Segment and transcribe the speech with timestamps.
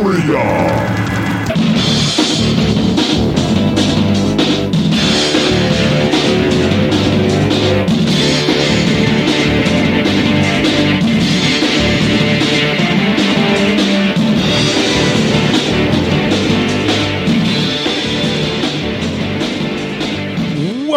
[0.00, 0.69] Obscuria!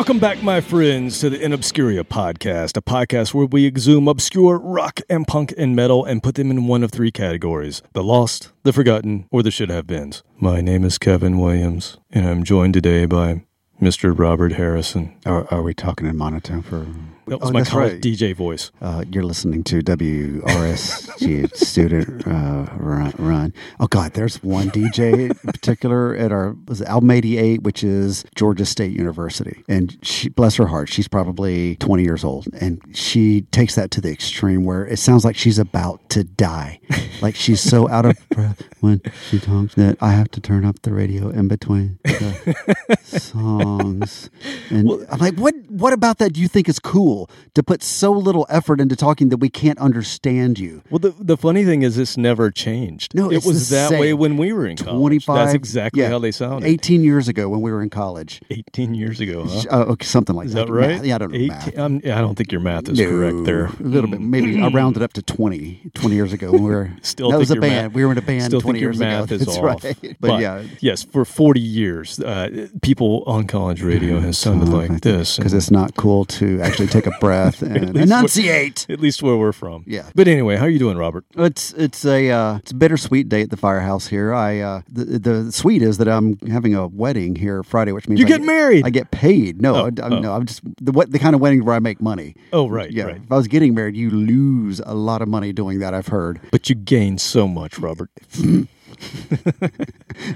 [0.04, 4.60] Welcome back, my friends, to the In Obscuria podcast, a podcast where we exhume obscure
[4.60, 8.52] rock and punk and metal and put them in one of three categories the lost,
[8.64, 10.22] the forgotten, or the should have beens.
[10.38, 13.46] My name is Kevin Williams, and I'm joined today by
[13.82, 14.14] Mr.
[14.14, 15.16] Robert Harrison.
[15.26, 16.86] Are, are we talking in monotone for?
[17.28, 18.02] That was Oh, my college right.
[18.02, 18.72] DJ voice.
[18.82, 23.54] Uh, you're listening to WRSG student uh, run, run.
[23.80, 28.66] Oh God, there's one DJ in particular at our was Album 88, which is Georgia
[28.66, 33.76] State University, and she, bless her heart, she's probably 20 years old, and she takes
[33.76, 36.80] that to the extreme where it sounds like she's about to die,
[37.22, 40.82] like she's so out of breath when she talks that I have to turn up
[40.82, 44.30] the radio in between the songs.
[44.70, 45.54] And I'm like, what?
[45.70, 46.34] What about that?
[46.34, 47.13] Do you think is cool
[47.54, 50.82] to put so little effort into talking that we can't understand you?
[50.90, 53.14] Well, the, the funny thing is, this never changed.
[53.16, 54.00] No, it was that same.
[54.00, 54.98] way when we were in college.
[55.26, 55.36] 25.
[55.36, 56.68] That's exactly yeah, how they sounded.
[56.68, 58.42] 18 years ago when we were in college.
[58.50, 59.64] 18 years ago, huh?
[59.72, 60.68] Uh, okay, something like Is that.
[60.68, 60.90] that right?
[60.98, 61.06] Math.
[61.06, 62.06] Yeah, I don't know 18 math.
[62.06, 63.66] yeah, I don't think your math is No, correct there.
[63.66, 64.22] A little bit.
[64.22, 66.92] Maybe I rounded up to 20, 20 years ago when we were.
[67.02, 67.88] Still that was a band.
[67.88, 69.36] math- we were in a band Still 20 think your years math ago.
[69.36, 69.84] is That's off.
[69.84, 70.18] right.
[70.20, 70.64] But, yeah.
[70.80, 75.38] yes, for 40 years, uh, people on college radio has sounded like this.
[75.38, 78.86] Because it's not cool to actually take a breath and least enunciate.
[78.90, 79.84] at least where we're from.
[79.88, 80.10] Yeah.
[80.16, 81.26] But anyway, how are you doing, Robert?
[81.36, 84.34] It's it's a uh, it's a bittersweet day at the firehouse here.
[84.34, 88.20] I uh, the the sweet is that I'm having a wedding here Friday, which means
[88.20, 88.86] You I get get- married?
[88.86, 89.62] I get paid.
[89.62, 90.20] No, Oh, I, I, oh.
[90.20, 92.36] no, I'm just the what the kind of wedding where I make money.
[92.52, 93.18] Oh, right, Yeah, right.
[93.24, 95.94] if I was getting married, you lose a lot of money doing that.
[95.94, 96.40] I've heard.
[96.52, 98.10] But you gain so much, Robert.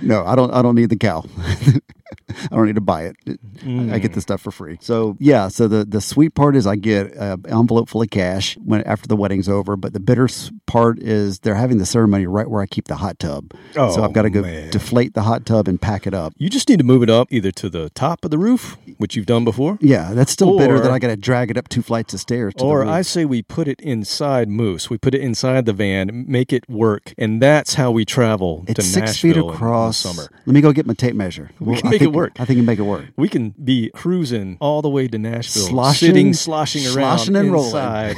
[0.02, 0.52] No, I don't.
[0.52, 1.24] I don't need the cow.
[2.52, 3.16] I don't need to buy it.
[3.28, 4.22] I get the mm.
[4.22, 4.78] stuff for free.
[4.82, 5.48] So yeah.
[5.48, 9.08] So the the sweet part is I get an envelope full of cash when after
[9.08, 9.76] the wedding's over.
[9.76, 10.28] But the bitter
[10.66, 13.52] part is they're having the ceremony right where I keep the hot tub.
[13.76, 14.70] Oh, so Oh, I've got to go man.
[14.70, 16.34] deflate the hot tub and pack it up.
[16.38, 19.16] You just need to move it up either to the top of the roof, which
[19.16, 21.82] you've done before, Yeah, that's still bitter that I got to drag it up two
[21.82, 22.54] flights of stairs.
[22.56, 22.86] To or.
[22.86, 24.90] I say we put it inside Moose.
[24.90, 28.76] We put it inside the van, make it work, and that's how we travel it's
[28.76, 29.98] to six Nashville feet in- in the across.
[29.98, 30.30] summer.
[30.46, 31.50] Let me go get my tape measure.
[31.60, 32.40] We can I make it work.
[32.40, 33.06] I think can make it work.
[33.16, 37.52] We can be cruising all the way to Nashville, Sloshing- sitting, sloshing around sloshing and
[37.52, 37.68] rolling.
[37.68, 38.16] inside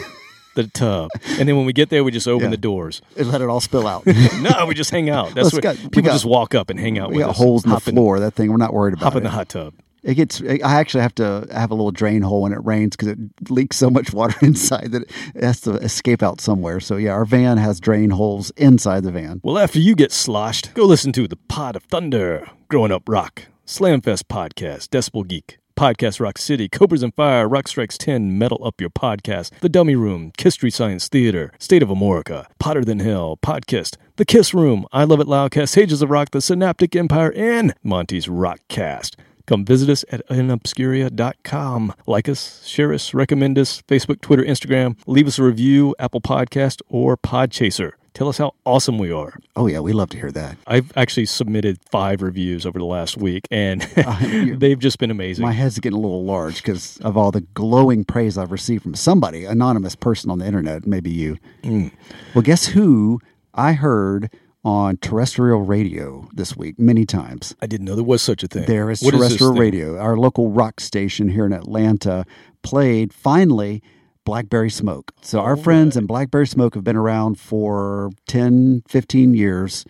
[0.56, 2.52] the tub, and then when we get there, we just open Yeah.
[2.52, 3.02] the doors.
[3.16, 4.04] And let it all spill out.
[4.42, 5.28] No, we just hang out.
[5.36, 7.30] That's Let's what got- people got- just walk up and hang out we with got
[7.32, 7.38] us.
[7.38, 8.20] holes in the Hop floor.
[8.20, 9.18] That thing, we're not worried about hop it.
[9.20, 9.74] in the hot tub.
[10.02, 10.42] It gets.
[10.42, 13.76] I actually have to have a little drain hole when it rains because it leaks
[13.76, 15.04] so much water inside that
[15.36, 16.80] it has to escape out somewhere.
[16.80, 19.42] So yeah, our van has drain holes inside the van.
[19.44, 23.48] Well, after you get sloshed, go listen to the Pod of Thunder, Growing Up Rock,
[23.70, 28.82] Slamfest Podcast, Decibel Geek, Podcast Rock City, Cobras and Fire, Rock Strikes 10, Metal Up
[28.82, 33.96] Your Podcast, The Dummy Room, Street Science Theater, State of Amorica, Hotter Than Hell, Podcast,
[34.16, 38.26] The Kiss Room, I Love It Loudcast, Sages of Rock, The Synaptic Empire, and Monty's
[38.26, 39.16] Rockcast.
[39.46, 41.94] Come visit us at inobscuria.com.
[42.08, 44.98] Like us, share us, recommend us, Facebook, Twitter, Instagram.
[45.06, 47.92] Leave us a review, Apple Podcast, or Podchaser.
[48.14, 49.38] Tell us how awesome we are.
[49.56, 50.58] Oh yeah, we love to hear that.
[50.68, 53.88] I've actually submitted five reviews over the last week, and
[54.22, 55.44] you- they've just been amazing.
[55.46, 58.96] My head's getting a little large because of all the glowing praise I've received from
[58.96, 61.38] somebody, anonymous person on the internet, maybe you.
[61.64, 61.92] Mm.
[62.34, 63.20] Well, guess who
[63.54, 64.30] I heard
[64.66, 67.56] on terrestrial radio this week many times.
[67.62, 68.66] I didn't know there was such a thing.
[68.66, 69.62] There is What terrestrial thing?
[69.62, 69.98] radio.
[69.98, 72.26] Our local rock station here in Atlanta
[72.62, 73.82] played finally
[74.30, 75.12] Blackberry Smoke.
[75.22, 79.86] So our friends in Blackberry Smoke have been around for 10, 15 years,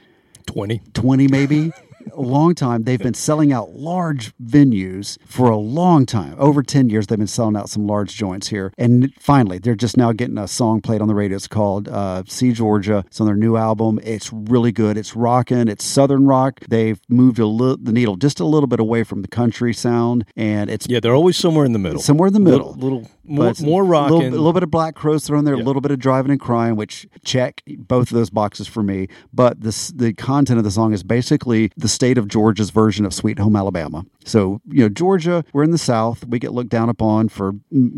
[0.45, 0.79] 20.
[0.93, 1.73] 20 maybe.
[2.15, 2.83] a long time.
[2.83, 6.35] They've been selling out large venues for a long time.
[6.37, 8.71] Over 10 years, they've been selling out some large joints here.
[8.77, 11.35] And finally, they're just now getting a song played on the radio.
[11.35, 13.03] It's called uh, See Georgia.
[13.07, 13.99] It's on their new album.
[14.03, 14.97] It's really good.
[14.97, 15.67] It's rocking.
[15.67, 16.59] It's Southern rock.
[16.69, 20.25] They've moved a li- the needle just a little bit away from the country sound.
[20.35, 22.01] And it's Yeah, they're always somewhere in the middle.
[22.01, 22.73] somewhere in the middle.
[22.73, 24.17] Little, little more, more A rocking.
[24.17, 25.63] little, a little bit of Black Crowes thrown there, Yeah.
[25.63, 29.07] a little bit of Drivin' N' Cryin', which check both of those boxes for me.
[29.33, 33.13] But this, the content of the song is basically the state of Georgia's version of
[33.13, 34.05] Sweet Home Alabama.
[34.23, 36.25] So, you know, Georgia, we're in the South.
[36.25, 37.51] We get looked down upon for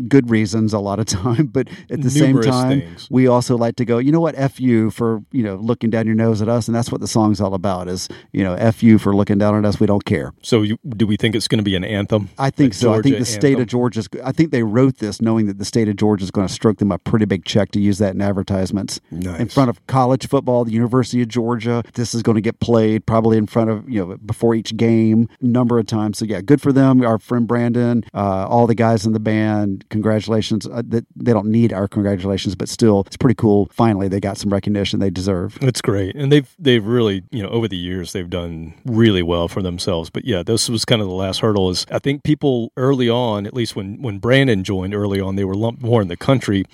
[0.08, 1.46] good reasons a lot of time.
[1.46, 3.08] But at the same time, things.
[3.12, 6.06] we also like to go, you know what, F you for, you know, looking down
[6.06, 6.66] your nose at us.
[6.66, 9.54] And that's what the song's all about is, you know, F you for looking down
[9.56, 9.78] at us.
[9.78, 10.32] We don't care.
[10.42, 12.28] So, you, do we think it's going to be an anthem?
[12.38, 12.90] I think so.
[12.90, 14.08] I think Georgia the state of Georgia's.
[14.24, 16.78] I think they wrote this knowing that the state of Georgia is going to stroke
[16.78, 19.00] them a pretty big check to use that in advertisements.
[19.12, 19.38] Nice.
[19.38, 21.84] In front of college football, the University of Georgia.
[21.94, 25.28] This is going to get played probably in front of you know before each game,
[25.40, 26.18] number of times.
[26.18, 27.04] So yeah, good for them.
[27.04, 29.84] Our friend Brandon, uh, all the guys in the band.
[29.90, 30.66] Congratulations.
[30.66, 33.68] Uh, that they don't need our congratulations, but still, it's pretty cool.
[33.72, 35.58] Finally, they got some recognition they deserve.
[35.60, 39.48] It's great, and they've they've really you know over the years they've done really well
[39.48, 40.10] for themselves.
[40.10, 41.70] But yeah, this was kind of the last hurdle.
[41.70, 45.44] Is I think people early on, at least when when Brandon joined early on, they
[45.44, 46.64] were lumped more in the country,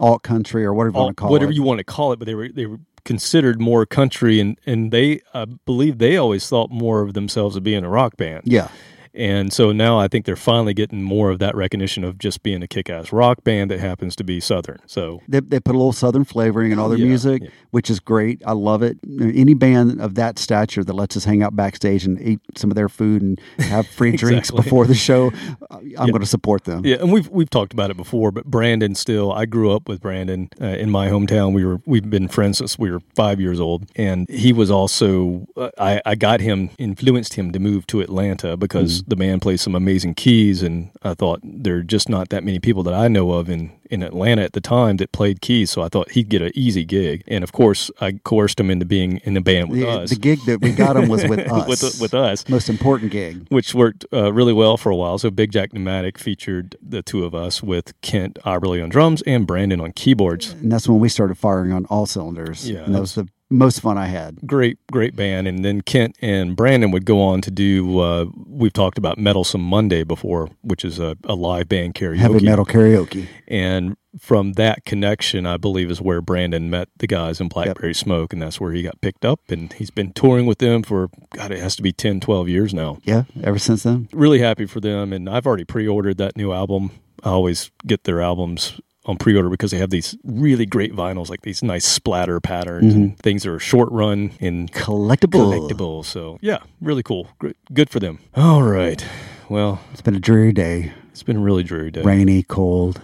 [0.00, 1.32] Alt country or whatever you want to call it.
[1.32, 1.54] whatever it.
[1.54, 4.92] you want to call it, but they were they were considered more country, and and
[4.92, 8.42] they I believe they always thought more of themselves as being a rock band.
[8.44, 8.68] yeah.
[9.16, 12.62] And so now I think they're finally getting more of that recognition of just being
[12.62, 14.78] a kick ass rock band that happens to be Southern.
[14.86, 17.48] So They, they put a little southern flavoring in all their Yeah, music, yeah.
[17.70, 18.42] which is great.
[18.46, 18.98] I love it.
[19.20, 22.74] Any band of that stature that lets us hang out backstage and eat some of
[22.74, 25.32] their food and have free drinks before the show,
[25.70, 26.84] I'm going to support them.
[26.84, 29.32] Yeah, and we've we've talked about it before, but Brandon still.
[29.32, 31.54] I grew up with Brandon uh, in my hometown.
[31.54, 35.46] We were we've been friends since we were five years old, and he was also.
[35.56, 39.60] Uh, I I got him influenced him to move to Atlanta because the band plays
[39.62, 43.08] some amazing keys, and I thought there are just not that many people that I
[43.08, 45.70] know of in in Atlanta at the time that played keys.
[45.70, 48.84] So I thought he'd get an easy gig, and of course I coerced him into
[48.84, 50.10] being in the band with The, us.
[50.10, 51.68] the gig that we got him was with us.
[51.68, 53.46] with with us Most important gig.
[53.48, 55.18] which worked uh, really well for a while.
[55.18, 59.46] So Big Jack Pneumatic featured the two of us with Kent Iberly on drums and
[59.46, 60.50] Brandon on keyboards.
[60.52, 62.68] And that's when we started firing on all cylinders.
[62.68, 64.38] Yeah, And that was the most fun I had.
[64.46, 65.46] Great, great band.
[65.46, 68.00] And then Kent and Brandon would go on to do.
[68.00, 72.16] Uh, we've talked about Metalsome Monday before, which is a, a live band karaoke.
[72.18, 73.28] Heavy metal karaoke.
[73.46, 78.32] And from that connection, I believe, is where Brandon met the guys in Blackberry Smoke,
[78.32, 79.40] and that's where he got picked up.
[79.50, 82.72] And he's been touring with them for God, it has to be 10, 12 years
[82.72, 82.98] now.
[83.04, 84.08] Yeah, ever since then.
[84.12, 86.90] really happy for them and i've already pre-ordered that new album
[87.22, 91.42] i always get their albums on pre-order because they have these really great vinyls like
[91.42, 95.40] these nice splatter patterns and things that are short run and Collectible.
[95.68, 97.56] collectible so yeah really cool Great.
[97.72, 99.06] good for them all right
[99.48, 100.92] well It's been a dreary day.
[101.12, 103.00] it's been a really dreary day Rainy, cold.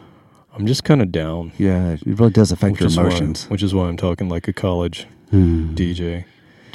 [0.54, 3.48] i'm just kind of down Yeah, it really does affect which your is, why, emotions.
[3.48, 5.74] which is why i'm talking like a college Hmm.
[5.74, 6.24] dj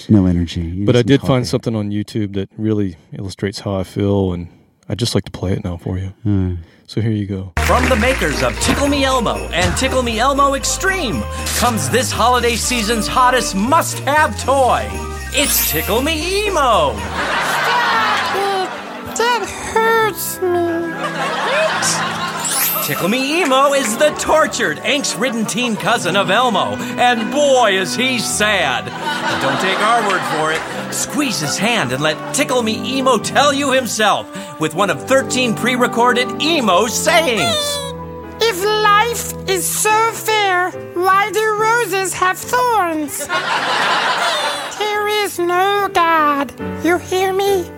[0.09, 0.61] no energy.
[0.61, 4.47] You but i did find something on youtube that really illustrates how i feel and
[4.89, 6.55] i'd just like to play it now for you Hmm.
[6.87, 10.55] So here you go From the makers of Tickle Me Elmo and Tickle Me Elmo
[10.55, 11.21] Extreme
[11.57, 14.87] comes this holiday season's hottest must have toy.
[15.33, 16.93] It's Tickle Me Emo.
[19.17, 19.43] That
[19.73, 20.66] hurts me.
[22.87, 27.93] Tickle Me Emo is the tortured, angst ridden teen cousin of Elmo, and boy, is
[27.93, 28.85] he sad.
[28.85, 30.93] But don't take our word for it.
[30.93, 34.25] Squeeze his hand and let Tickle Me Emo tell you himself
[34.61, 37.57] with one of 13 pre recorded emo sayings.
[38.39, 43.27] If life is so fair, why do roses have thorns?
[44.77, 46.53] There is no God.
[46.85, 47.69] You hear me?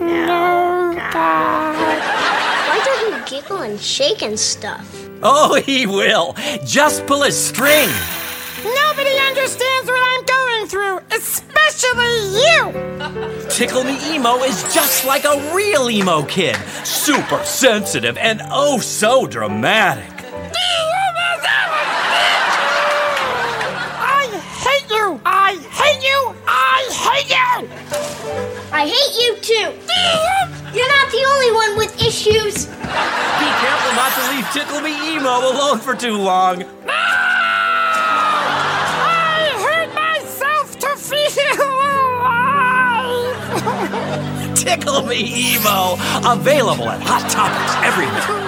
[0.00, 2.33] No God.
[3.34, 4.88] Why giggle and shake and stuff?
[5.20, 6.36] Oh, he will.
[6.64, 7.88] Just pull a string.
[8.62, 13.48] Nobody understands what I'm going through, especially you.
[13.50, 16.54] Tickle Me Emo is just like a real emo kid.
[16.84, 20.14] Super sensitive and oh so dramatic.
[25.46, 26.34] I hate you.
[26.46, 27.68] I hate you.
[28.72, 29.68] I hate you too.
[30.74, 32.64] You're not the only one with issues.
[32.64, 32.72] Be
[33.60, 36.60] careful not to leave Tickle Me Emo alone for too long.
[36.60, 36.66] No!
[39.04, 41.60] I hurt myself to feel
[44.48, 44.56] alive.
[44.64, 45.98] Tickle Me Emo.
[46.26, 48.44] Available at Hot Topics everywhere.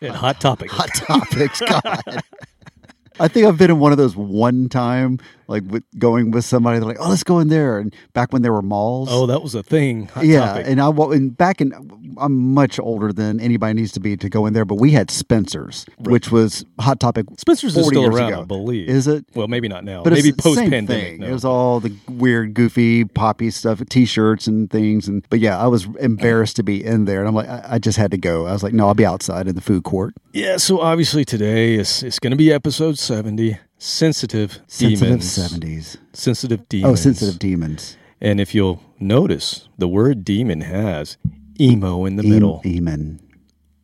[0.00, 0.70] Yeah, hot topic.
[0.70, 1.60] Hot topics.
[1.60, 2.22] God.
[3.20, 6.78] I think I've been in one of those one time, like with going with somebody.
[6.78, 9.42] They're like, "Oh, let's go in there." And back when there were malls, Oh, that
[9.42, 10.06] was a thing.
[10.08, 10.40] Hot yeah.
[10.40, 10.66] topic.
[10.68, 11.72] And I and back in,
[12.18, 14.64] I'm much older than anybody needs to be to go in there.
[14.64, 17.26] But we had Spencer's, which was Hot Topic.
[17.38, 18.42] Spencer's is still years around, ago.
[18.42, 18.88] I believe.
[18.88, 19.24] Is it?
[19.34, 20.02] Well, maybe not now.
[20.02, 21.20] But maybe it's the same post pandemic.
[21.20, 21.26] No.
[21.28, 25.08] It was all the weird, goofy, poppy stuff, T-shirts and things.
[25.08, 27.78] And but yeah, I was embarrassed to be in there, and I'm like, I, I
[27.78, 28.46] just had to go.
[28.46, 30.14] I was like, no, I'll be outside in the food court.
[30.32, 33.58] yeah, so obviously today is it's going to be episode 70.
[33.78, 35.32] Sensitive, Sensitive demons.
[35.32, 35.96] seventies.
[36.12, 36.92] Sensitive oh, demons.
[36.92, 37.96] Oh, sensitive demons.
[38.20, 41.16] And if you'll notice, the word demon has
[41.60, 42.60] emo in the Em- middle.
[42.64, 43.20] Eamon.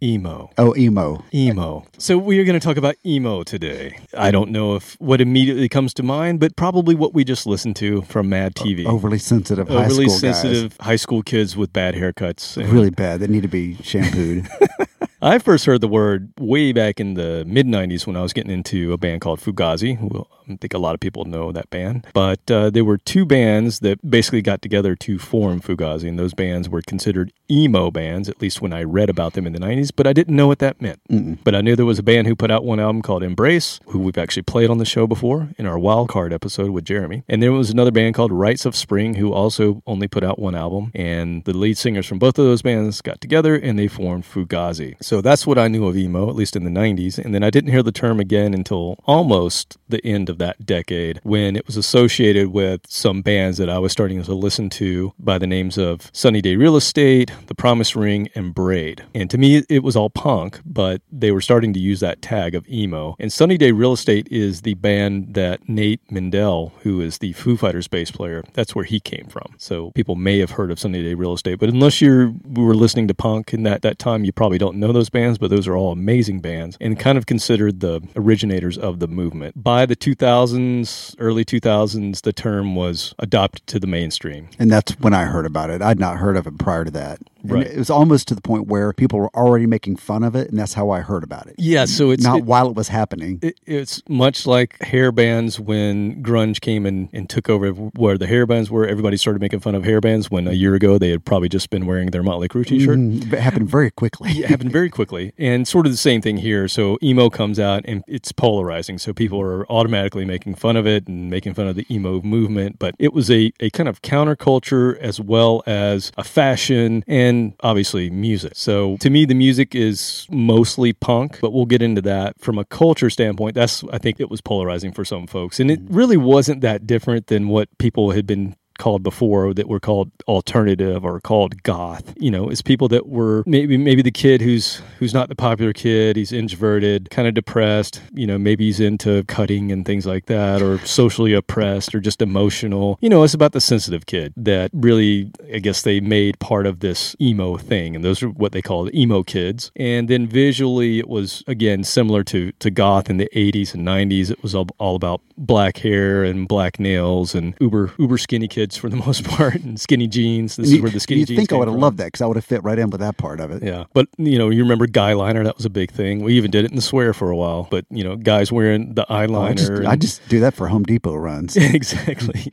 [0.02, 0.50] Emo.
[0.58, 1.24] Oh, emo.
[1.32, 1.86] Emo.
[1.96, 3.98] So we are going to talk about emo today.
[4.14, 7.76] I don't know if what immediately comes to mind, but probably what we just listened
[7.76, 8.84] to from Mad TV.
[8.84, 12.58] Overly sensitive high Overly school sensitive high school kids with bad haircuts.
[12.58, 13.20] And Really bad.
[13.20, 14.46] They need to be shampooed.
[15.24, 18.52] I first heard the word way back in the mid 90s when I was getting
[18.52, 19.98] into a band called Fugazi.
[19.98, 22.06] Well, I think a lot of people know that band.
[22.12, 26.34] But uh, there were two bands that basically got together to form Fugazi, and those
[26.34, 29.90] bands were considered emo bands, at least when I read about them in the 90s,
[29.94, 31.00] but I didn't know what that meant.
[31.42, 34.00] But I knew there was a band who put out one album called Embrace, who
[34.00, 37.24] we've actually played on the show before in our Wild Card episode with Jeremy.
[37.28, 40.54] And there was another band called Rites of Spring, who also only put out one
[40.54, 40.90] album.
[40.94, 45.02] And the lead singers from both of those bands got together and they formed Fugazi.
[45.02, 47.18] So that's what I knew of emo, at least in the 90s.
[47.18, 51.20] And then I didn't hear the term again until almost the end of that decade
[51.22, 55.38] when it was associated with some bands that I was starting to listen to by
[55.38, 59.04] the names of Sunny Day Real Estate, The Promise Ring, and Braid.
[59.14, 62.54] And to me, it was all punk, but they were starting to use that tag
[62.54, 63.16] of emo.
[63.18, 67.56] And Sunny Day Real Estate is the band that Nate Mendel, who is the Foo
[67.56, 69.54] Fighters bass player, that's where he came from.
[69.58, 73.08] So people may have heard of Sunny Day Real Estate, but unless you were listening
[73.08, 75.76] to punk in that, that time, you probably don't know those bands, but those are
[75.76, 79.62] all amazing bands and kind of considered the originators of the movement.
[79.62, 84.48] By the 2000s, early 2000s, the term was adopted to the mainstream.
[84.58, 85.82] and that's when I heard about it.
[85.82, 87.20] I'd not heard of it prior to that.
[87.44, 87.66] And Right.
[87.66, 90.58] It was almost to the point where people were already making fun of it, and
[90.58, 91.54] that's how I heard about it.
[91.58, 93.38] Yeah, so it's not it- while it was happening.
[93.42, 98.26] It, it's much like hair bands when grunge came in and took over where the
[98.26, 98.86] hair bands were.
[98.86, 101.68] Everybody started making fun of hair bands when a year ago they had probably just
[101.70, 102.98] been wearing their Motley Crue t-shirt.
[102.98, 104.30] Mm, it happened very quickly.
[104.30, 106.66] It happened very quickly, and sort of the same thing here.
[106.66, 108.98] So emo comes out, and it's polarizing.
[108.98, 112.78] So people are automatically making fun of it and making fun of the emo movement.
[112.78, 118.10] But it was a, a kind of counterculture as well as a fashion, and obviously
[118.10, 118.52] music.
[118.54, 122.64] So to me, the music is mostly punk, but we'll get into that from a
[122.64, 123.54] culture standpoint.
[123.54, 127.28] That's I think it was polarizing for some folks, and it really wasn't that different
[127.28, 132.30] than what people had been called before that were called alternative or called goth you
[132.30, 136.16] know it's people that were maybe maybe the kid who's who's not the popular kid
[136.16, 140.62] he's introverted kind of depressed you know maybe he's into cutting and things like that
[140.62, 142.98] or socially oppressed or just emotional.
[143.00, 146.80] You know it's about the sensitive kid that really i guess they made part of
[146.80, 149.70] this emo thing and those are what they called emo kids.
[149.76, 154.30] And then visually it was again similar to to goth in the 80s and 90s
[154.30, 158.63] it was all, all about black hair and black nails and uber uber skinny kids
[158.72, 161.36] for the most part and skinny jeans this is where the skinny you jeans You
[161.46, 163.16] think I would have loved that because I would have fit right in with that
[163.16, 163.62] part of it.
[163.62, 165.42] Yeah, but you know, you remember guy liner?
[165.44, 166.22] That was a big thing.
[166.22, 167.68] We even did it in the swear for a while.
[167.70, 169.56] But you know, guys wearing the Oh, I eyeliner.
[169.56, 171.56] just, and- I just do that for Home Depot runs.
[171.84, 172.52] exactly.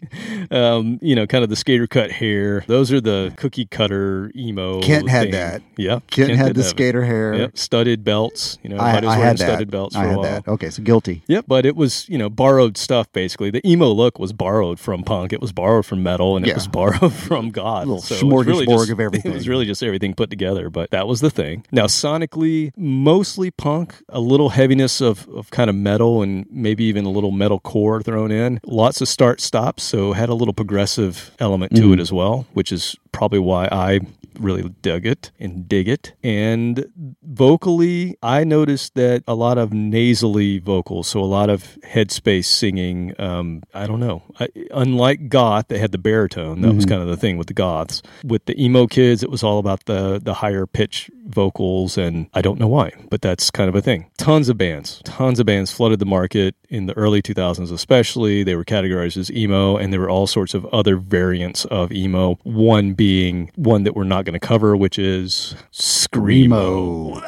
[0.49, 2.63] Um, you know, kind of the skater cut hair.
[2.67, 4.81] Those are the cookie cutter emo.
[4.81, 5.31] Kent had thing.
[5.33, 5.61] that.
[5.77, 6.63] Yeah, Kent, had the have it.
[6.63, 7.33] skater hair.
[7.35, 8.57] Yep, studded belts.
[8.63, 9.45] You know, I, I had that.
[9.45, 10.47] studded belts I had that.
[10.47, 11.23] Okay, so guilty.
[11.27, 13.49] Yep, but it was you know borrowed stuff basically.
[13.51, 15.33] The emo look was borrowed from punk.
[15.33, 16.51] It was borrowed from metal, and Yeah.
[16.51, 17.85] it was borrowed from goth.
[17.87, 19.31] little So it was really just- of everything.
[19.31, 20.69] It was really just everything put together.
[20.69, 21.63] But that was the thing.
[21.71, 27.05] Now sonically, mostly punk, a little heaviness of of kind of metal, and maybe even
[27.05, 28.59] a little metal core thrown in.
[28.65, 32.01] Lots of start stops, so had a little progressive element to it Mm.
[32.01, 33.99] as well, which is probably why I
[34.39, 36.13] really dug it and dig it.
[36.23, 36.85] And
[37.23, 43.13] vocally, I noticed that a lot of nasally vocals, so a lot of headspace singing.
[43.19, 44.23] Um, I don't know.
[44.39, 46.61] I, unlike goth, they had the baritone.
[46.61, 48.01] That was kind of the thing with the goths.
[48.23, 52.41] With the emo kids, it was all about the the higher pitch vocals, and I
[52.41, 54.09] don't know why, but that's kind of a thing.
[54.17, 58.43] Tons of bands, tons of bands flooded the market in the early 2000s, especially.
[58.43, 62.35] They were categorized as emo, and there were all sorts of other variants of emo.
[62.43, 67.21] One being one that we're not going to cover, which is screamo.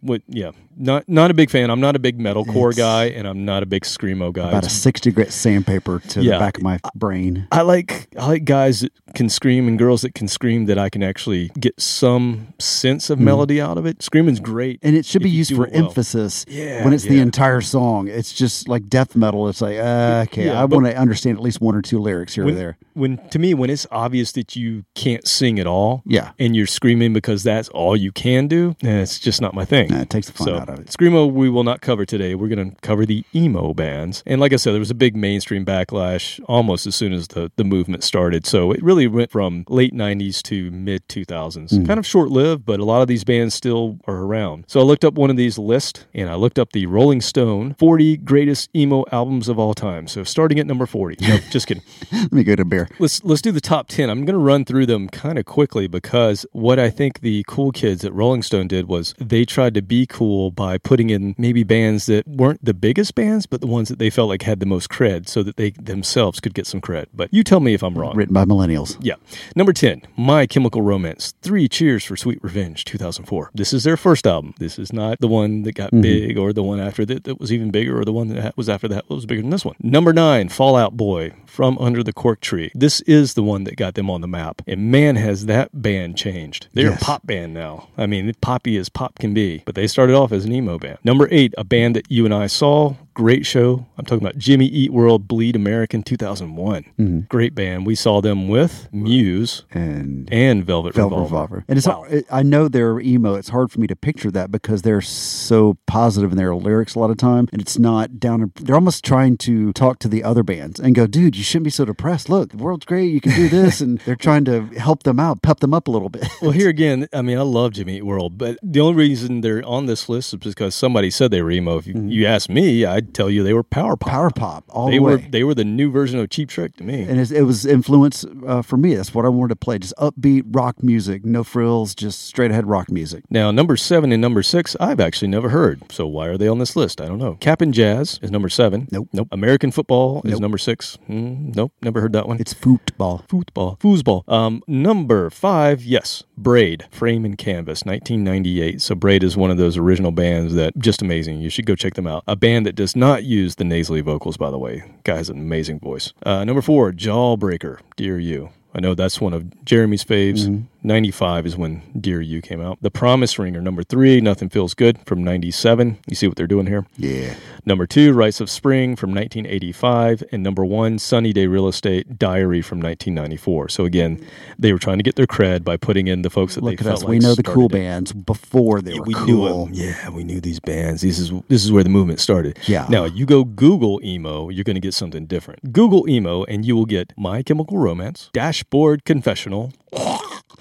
[0.00, 0.22] What?
[0.28, 1.70] Yeah, not not a big fan.
[1.70, 4.48] I'm not a big metalcore It's guy, and I'm not a big screamo guy.
[4.48, 6.34] About a sixty grit sandpaper to Yeah.
[6.34, 7.46] the back of my brain.
[7.50, 10.90] I like I like guys that can scream and girls that can scream that I
[10.90, 14.02] can actually get some sense of melody out of it.
[14.02, 15.70] Screaming's great, And it should be used for well.
[15.88, 18.08] emphasis Yeah, when it's the entire song.
[18.08, 19.48] It's just like death metal.
[19.48, 22.34] It's like, uh, okay, Yeah, I want to understand at least one or two lyrics
[22.34, 22.78] here when, or there.
[22.92, 26.32] When to me, when it's obvious that you can't sing at all, Yeah.
[26.38, 29.90] and you're screaming because that's all you can do, eh, it's just not my thing.
[29.90, 30.86] Yeah, it takes the fun so, out of it.
[30.88, 32.34] Screamo, we will not cover today.
[32.34, 34.22] We're going to cover the emo bands.
[34.26, 37.50] And like I said, there was a big mainstream backlash almost as soon as the,
[37.56, 38.46] the movement started.
[38.46, 41.72] So it really went from late 90s to mid 2000s.
[41.72, 41.86] Mm.
[41.86, 44.64] Kind of short lived, but a lot of these bands still are around.
[44.68, 47.74] So I looked up one of these lists and I looked up the Rolling Stone
[47.78, 50.06] 40 greatest emo albums of all time.
[50.06, 51.16] So starting at number 40.
[51.26, 51.82] No, just kidding.
[52.12, 52.88] Let me go to beer.
[52.98, 54.10] Let's let's do the top 10.
[54.10, 57.72] I'm going to run through them kind of quickly because what I think the cool
[57.72, 61.62] kids at Rolling Stone did was they tried to be cool by putting in maybe
[61.62, 64.66] bands that weren't the biggest bands but the ones that they felt like had the
[64.66, 67.06] most cred so that they themselves could get some cred.
[67.14, 68.16] But you tell me if I'm wrong.
[68.16, 68.96] Written by millennials.
[69.00, 69.14] Yeah.
[69.54, 71.34] Number 10, My Chemical Romance.
[71.42, 73.50] Three Cheers for Sweet Revenge, 2004.
[73.54, 74.54] This is their first album.
[74.58, 76.00] This is not the one that got mm-hmm.
[76.00, 78.68] big or the one after that that was even bigger or the one that was
[78.68, 79.76] after that that was bigger than this one.
[79.80, 82.70] Number 9, Fall Out Boy from Under the Cork Tree.
[82.74, 84.62] This is the one that got them on the map.
[84.66, 86.68] And man, has that band changed.
[86.72, 87.02] They're Yes.
[87.02, 87.88] a pop band now.
[87.96, 90.98] I mean, poppy as pop can be, but they started off as an emo band.
[91.04, 92.94] Number 8, a band that you and I saw.
[93.14, 93.86] Great show.
[93.96, 96.82] I'm talking about Jimmy Eat World Bleed American 2001.
[96.82, 97.20] Mm-hmm.
[97.20, 97.86] Great band.
[97.86, 101.34] We saw them with Muse And and Velvet, Velvet Revolver.
[101.34, 101.64] Revolver.
[101.66, 103.34] And it's hard, I know they're emo.
[103.34, 106.98] It's hard for me to picture that because they're so positive in their lyrics a
[106.98, 108.52] lot of time, and it's not down.
[108.56, 111.70] They're almost trying to talk to the other bands and go, "Dude, you shouldn't be
[111.70, 112.28] so depressed.
[112.28, 113.10] Look, the world's great.
[113.10, 115.90] You can do this." and they're trying to help them out, pep them up a
[115.90, 116.28] little bit.
[116.42, 119.64] Well, here again, I mean, I love Jimmy Eat World, but the only reason they're
[119.64, 121.78] on this list is because somebody said they were emo.
[121.78, 124.10] If you, you ask me, I'd tell you they were power pop.
[124.10, 125.28] Power pop all They the were way.
[125.30, 127.02] they were the new version of Cheap Trick to me.
[127.02, 128.94] and it was influence uh, for me.
[128.94, 129.78] That's what I wanted to play.
[129.78, 133.24] Just upbeat rock music, no frills, just straight ahead rock music.
[133.30, 135.80] Now, number seven and number six, I've actually never heard.
[135.92, 137.00] So why are they on this list?
[137.00, 137.34] I don't know.
[137.40, 138.88] Cap'n Jazz is number seven.
[138.90, 139.08] Nope.
[139.12, 139.28] Nope.
[139.30, 140.98] American Football is number six.
[141.08, 141.72] Mm, nope.
[141.82, 142.38] Never heard that one.
[142.40, 143.24] It's football.
[143.28, 143.76] Football.
[143.80, 144.28] Foosball.
[144.28, 148.80] Um, number five, yes, Braid, Frame and Canvas, 1998.
[148.82, 151.40] So Braid is one of those original bands that just amazing.
[151.40, 152.24] You should go check them out.
[152.26, 154.82] A band that does not use the nasally vocals, by the way.
[155.04, 156.12] Guy has an amazing voice.
[156.24, 158.50] Uh, number four, Jawbreaker, Dear You.
[158.74, 160.46] I know that's one of Jeremy's faves.
[160.86, 162.78] 95 is when Dear You came out.
[162.80, 165.98] The Promise Ringer, number three, Nothing Feels Good from 97.
[166.08, 166.86] You see what they're doing here?
[166.96, 167.34] Yeah.
[167.64, 170.22] Number two, Rites of Spring from 1985.
[170.30, 173.68] And number one, Sunny Day Real Estate Diary from 1994.
[173.70, 174.24] So again,
[174.58, 176.78] they were trying to get their cred by putting in the folks that Look they
[176.78, 177.02] at felt us.
[177.02, 177.72] like we know the cool it.
[177.72, 179.66] bands before they Yeah, were we knew cool.
[179.66, 179.74] them.
[179.74, 181.02] Yeah, we knew these bands.
[181.02, 182.58] This is this is where the movement started.
[182.66, 182.86] Yeah.
[182.88, 185.72] Now you go Google emo, you're going to get something different.
[185.72, 189.72] Google emo, and you will get My Chemical Romance, Dashboard Confessional,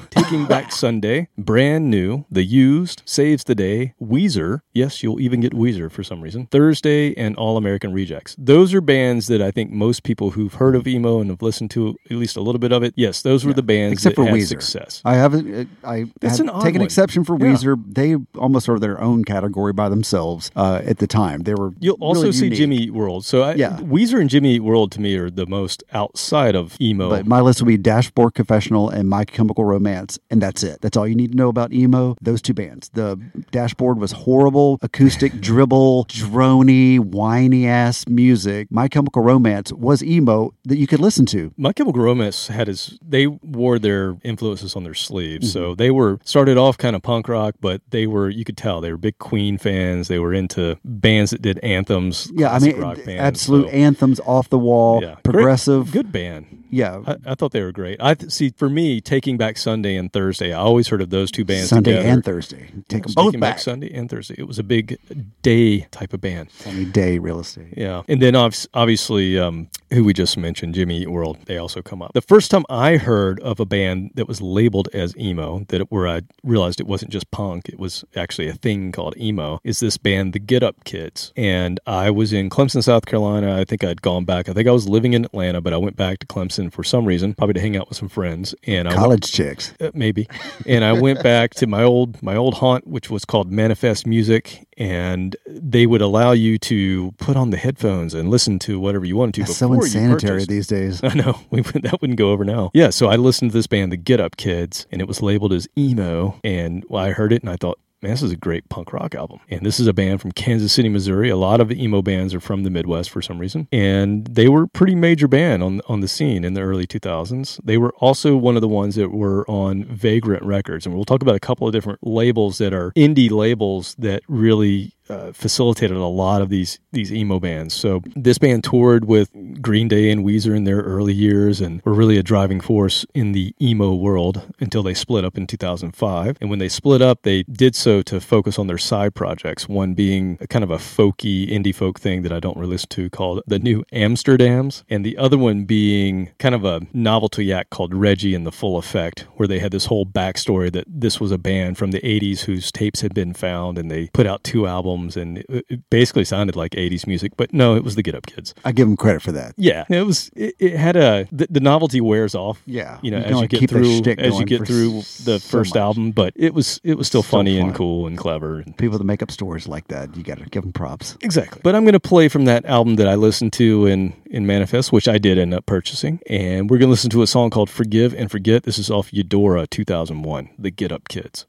[0.10, 4.62] Taking Back Sunday, Brand New, The Used, Saves the Day, Weezer.
[4.74, 6.48] Yes, you'll even get Weezer for some reason.
[6.48, 8.36] Thursday and All American Rejects.
[8.38, 11.72] Those are bands that I think most people who've heard of emo and have listened
[11.72, 12.94] to at least a little bit of it.
[12.96, 14.48] Yes, those were the bands Except that for had Weezer.
[14.48, 15.02] success.
[15.06, 15.70] I haven't.
[15.84, 16.86] uh, I That's have an taken one.
[16.86, 17.46] exception for Yeah.
[17.54, 17.82] Weezer.
[17.94, 21.42] They almost are their own category by themselves uh, at the time.
[21.44, 21.74] They were.
[21.80, 22.58] You'll also really see unique.
[22.58, 23.26] Jimmy Eat World.
[23.26, 23.78] So I, Yeah.
[23.78, 27.10] Weezer and Jimmy Eat World to me are the most outside of emo.
[27.10, 29.95] But my list will be Dashboard Confessional and My Chemical Romance,
[30.30, 30.82] and that's it.
[30.82, 32.16] That's all you need to know about emo.
[32.22, 32.90] Those two bands.
[32.94, 33.20] The
[33.52, 38.68] Dashboard was horrible, acoustic, dribble, drony, whiny ass music.
[38.72, 41.54] My Chemical Romance was emo that you could listen to.
[41.58, 45.52] My Chemical Romance had his they wore their influences on their sleeves.
[45.52, 45.76] So Mm-hmm.
[45.78, 48.92] they were started off kind of punk rock, but they were you could tell they
[48.92, 50.08] were big Queen fans.
[50.08, 52.30] They were into bands that did anthems.
[52.36, 55.14] Yeah, I mean, rock bands, absolute so, anthems off the wall, yeah.
[55.16, 55.92] Great- progressive.
[55.92, 56.64] good band.
[56.70, 58.02] Yeah, I, I thought they were great.
[58.02, 60.52] I th- see for me, Taking Back Sunday and Thursday.
[60.54, 62.10] I always heard of those two bands Sunday together.
[62.10, 62.72] and Thursday.
[62.90, 63.60] Take them both Taking back.
[63.60, 64.36] Sunday and Thursday.
[64.38, 64.98] It was a big
[65.42, 66.52] day type of band.
[66.52, 67.74] Sunny day real estate.
[67.78, 72.02] Yeah, and then obviously, um, who we just mentioned, Jimmy Eat World, they also come
[72.02, 72.14] up.
[72.14, 75.92] The first time I heard of a band that was labeled as emo, that it,
[75.92, 79.80] where I realized it wasn't just punk, it was actually a thing called emo, is
[79.80, 81.32] this band, the Get Up Kids.
[81.38, 83.58] And I was in Clemson, South Carolina.
[83.58, 84.50] I think I'd gone back.
[84.50, 87.06] I think I was living in Atlanta, but I went back to Clemson for some
[87.06, 88.54] reason, probably to hang out with some friends.
[88.66, 89.74] And I went- College chicks.
[89.80, 90.28] uh, maybe.
[90.66, 94.66] And I went back to my old my old haunt, which was called Manifest Music,
[94.78, 99.16] and they would allow you to put on the headphones and listen to whatever you
[99.16, 99.42] wanted to.
[99.42, 101.04] That's so insanitary these days.
[101.04, 102.72] I know we that wouldn't go over now.
[102.74, 105.54] Yeah, so I listened to this band, the Get Up Kids, and it was labeled
[105.54, 106.40] as emo.
[106.44, 109.16] And well, I heard it and I thought, man, this is a great punk rock
[109.16, 109.40] album.
[109.50, 111.30] And this is a band from Kansas City, Missouri.
[111.30, 114.64] A lot of emo bands are from the Midwest for some reason, and they were
[114.64, 117.60] a pretty major band on on the scene in the early 2000s.
[117.64, 121.22] They were also one of the ones that were on Vagrant Records, and we'll talk
[121.22, 126.06] about a couple of different labels that are indie labels that really uh, facilitated a
[126.06, 127.74] lot of these these emo bands.
[127.74, 129.30] So this band toured with
[129.62, 133.34] Green Day and Weezer in their early years, and were really a driving force in
[133.34, 136.38] the emo world until they split up in 2005.
[136.42, 139.68] And when they split up, they did so to focus on their side projects.
[139.68, 143.10] One being kind of a folky indie folk thing that I don't really listen to
[143.10, 147.94] called the New Amsterdams, and the other one being kind of a novelty act called
[147.94, 151.38] Reggie and the Full Effect, where they had this whole backstory that this was a
[151.38, 154.95] band from the 80s whose tapes had been found, and they put out two albums,
[154.96, 157.34] and it, it basically sounded like 80s music.
[157.38, 158.54] But no, it was the Get Up Kids.
[158.64, 159.54] I give them credit for that.
[159.58, 160.30] Yeah, it was.
[160.36, 162.62] It, it had a the, the novelty wears off.
[162.66, 163.00] Yeah.
[163.02, 165.82] you know, You as you get through as you get through the so first much.
[165.82, 168.60] album, but it was it was still Still funny and cool and clever.
[168.60, 171.18] And, People that make up stories like that, you got to give them props.
[171.22, 171.62] Exactly.
[171.64, 174.92] But I'm going to play from that album that I listened to in, in Manifest,
[174.92, 176.20] which I did end up purchasing.
[176.30, 178.64] And we're going to listen to a song called Forgive and Forget.
[178.64, 181.46] This is off Eudora 2001, The Get Up Kids.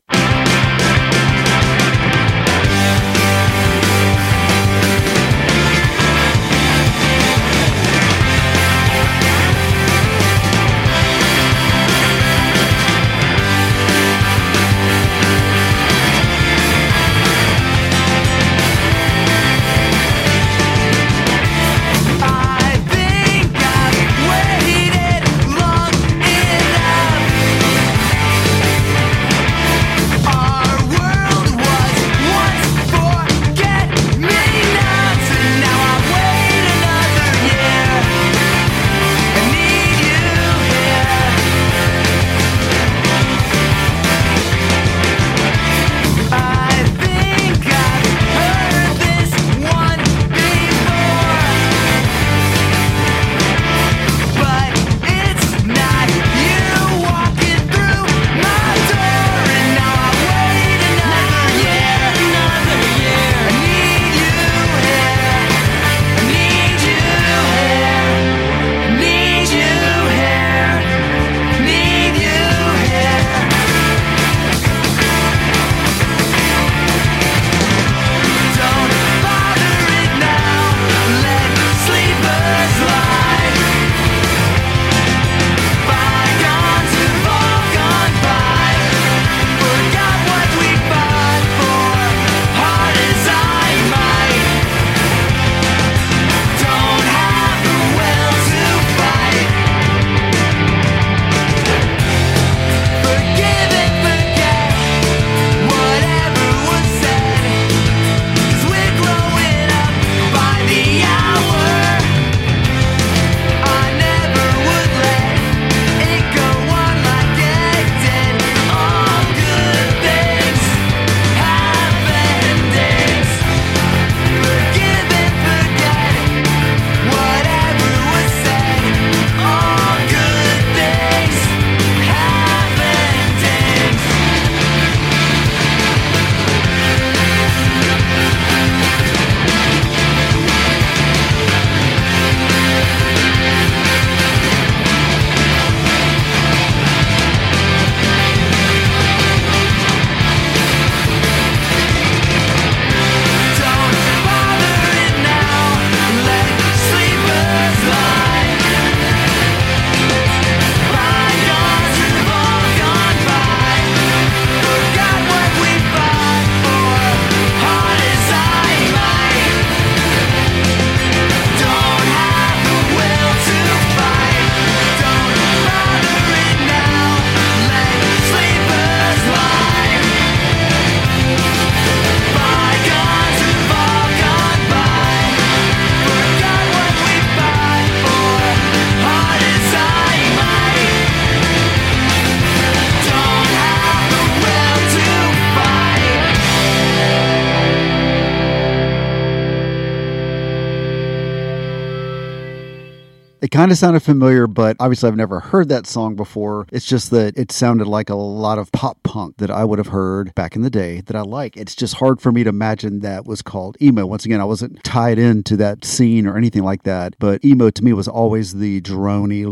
[203.42, 206.66] It kind of sounded familiar, but obviously I've never heard that song before.
[206.72, 209.88] It's just that it sounded like a lot of pop punk that I would have
[209.88, 211.56] heard back in the day that I like.
[211.56, 214.06] It's just hard for me to imagine that was called emo.
[214.06, 217.84] Once again, I wasn't tied into that scene or anything like that, but emo to
[217.84, 219.44] me was always the drony,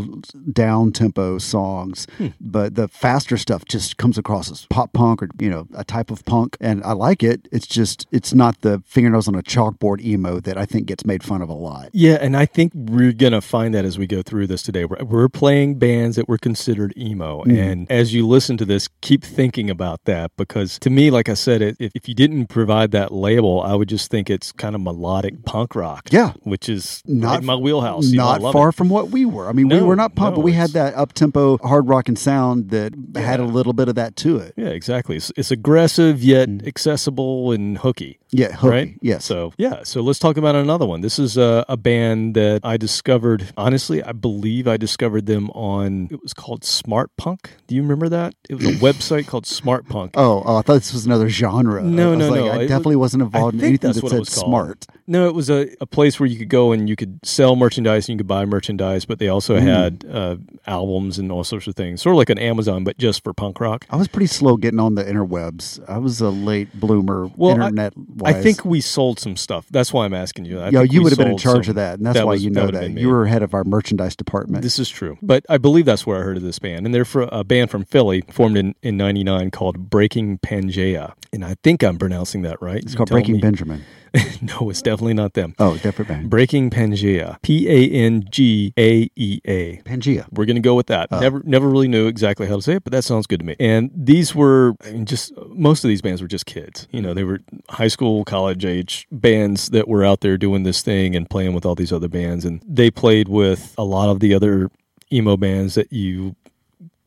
[0.51, 2.07] down tempo songs.
[2.17, 2.27] Hmm.
[2.41, 6.09] But the faster stuff just comes across as pop punk or, you know, a type
[6.09, 6.57] of punk.
[6.59, 7.47] And I like it.
[7.51, 11.21] It's just, it's not the fingernails on a chalkboard emo that I think gets made
[11.21, 11.89] fun of a lot.
[11.93, 14.85] Yeah, and I think we're going to find that as we go through this today.
[14.85, 17.41] We're, we're playing bands that were considered emo.
[17.41, 17.57] Mm-hmm.
[17.57, 21.33] And as you listen to this, keep thinking about that because to me, like I
[21.33, 24.75] said, it, if, if you didn't provide that label, I would just think it's kind
[24.75, 26.07] of melodic punk rock.
[26.11, 26.33] Yeah.
[26.43, 28.05] Which is Not- right my wheelhouse.
[28.07, 28.73] You know, Not far it.
[28.73, 29.47] from what we were.
[29.47, 32.07] I mean, we were not punk, no, but we had that up tempo hard rock
[32.07, 34.53] and sound that had a little bit of that to it.
[34.55, 35.17] Yeah, exactly.
[35.17, 38.19] It's, it's aggressive yet accessible and hooky.
[38.31, 38.95] Yeah, hooky, right.
[39.01, 39.25] yes.
[39.25, 41.01] So yeah, so let's talk about another one.
[41.01, 43.53] This is a, a band that I discovered.
[43.65, 46.07] Honestly, I believe I discovered them on.
[46.11, 47.49] It was called Smart Punk.
[47.65, 48.35] Do you remember that?
[48.47, 50.11] It was a website called Smart Punk.
[50.15, 51.81] Oh, oh, I thought this was another genre.
[51.81, 52.47] No, I was no, like, no.
[52.51, 54.47] I It definitely was- wasn't involved I in anything that said it was called.
[54.47, 54.85] smart.
[55.07, 58.07] No, it was a, a place where you could go and you could sell merchandise
[58.09, 59.65] and you could buy merchandise, but they also Hmm.
[59.67, 63.23] had uh, albums and all sorts of things, sort of like an Amazon, but just
[63.23, 63.85] for punk rock.
[63.89, 65.79] I was pretty slow getting on the interwebs.
[65.87, 68.01] I was a late bloomer Well, I- internet I,
[68.33, 68.43] wise.
[68.43, 69.65] think we sold some stuff.
[69.71, 70.59] That's why I'm asking you.
[70.59, 72.25] I yeah, think you would have been in charge some- of that, and that's why
[72.33, 72.91] was- you know have that.
[72.91, 74.63] You were head of our merchandise department.
[74.63, 75.17] This is true.
[75.21, 76.85] But I believe that's where I heard of this band.
[76.85, 81.13] And they're fr- a band from Philly formed in, in 99 called Breaking Pangea.
[81.33, 82.77] And I think I'm pronouncing that right.
[82.77, 83.41] it's You called Breaking me.
[83.41, 83.83] Benjamin.
[84.41, 85.55] no, it's definitely not them.
[85.59, 86.29] Oh, different band.
[86.29, 87.41] Breaking Pangea.
[87.41, 89.77] P A N G A E A.
[89.83, 90.25] Pangea.
[90.31, 91.09] We're going to go with that.
[91.11, 91.19] Oh.
[91.19, 93.55] Never, never really knew exactly how to say it, but that sounds good to me.
[93.59, 96.87] And these were I mean, just most of these bands were just kids.
[96.91, 100.81] You know, they were high school, college age bands that were out there doing this
[100.81, 102.45] thing and playing with all these other bands.
[102.45, 104.69] And they played with a lot of the other
[105.11, 106.35] emo bands that you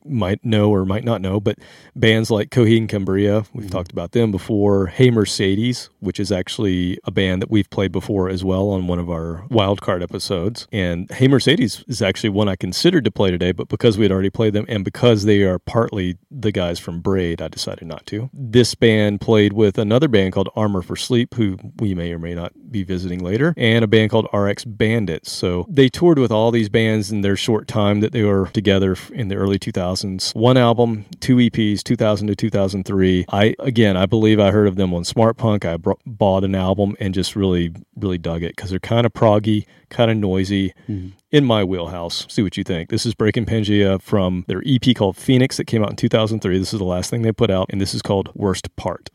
[0.05, 1.57] might know or might not know, but
[1.95, 3.69] bands like Coheed and Cambria, we've mm-hmm.
[3.69, 4.87] talked about them before.
[4.87, 8.99] Hey Mercedes, which is actually a band that we've played before as well on one
[8.99, 10.67] of our wildcard episodes.
[10.71, 14.11] And Hey Mercedes is actually one I considered to play today, but because we had
[14.11, 18.05] already played them and because they are partly the guys from Braid, I decided not
[18.07, 18.29] to.
[18.33, 22.33] This band played with another band called Armor for Sleep, who we may or may
[22.33, 25.31] not be visiting later, and a band called RX Bandits.
[25.31, 28.95] So they toured with all these bands in their short time that they were together
[29.11, 29.88] in the early 2000s.
[30.33, 33.25] One album, two EPs, 2000 to 2003.
[33.29, 35.65] I again, I believe I heard of them on Smart Punk.
[35.65, 39.13] I br- bought an album and just really, really dug it because they're kind of
[39.13, 40.73] proggy, kind of noisy.
[40.87, 41.09] Mm-hmm.
[41.31, 42.25] In my wheelhouse.
[42.27, 42.89] See what you think.
[42.89, 46.57] This is Breaking Pangea from their EP called Phoenix that came out in 2003.
[46.57, 49.11] This is the last thing they put out, and this is called Worst Part.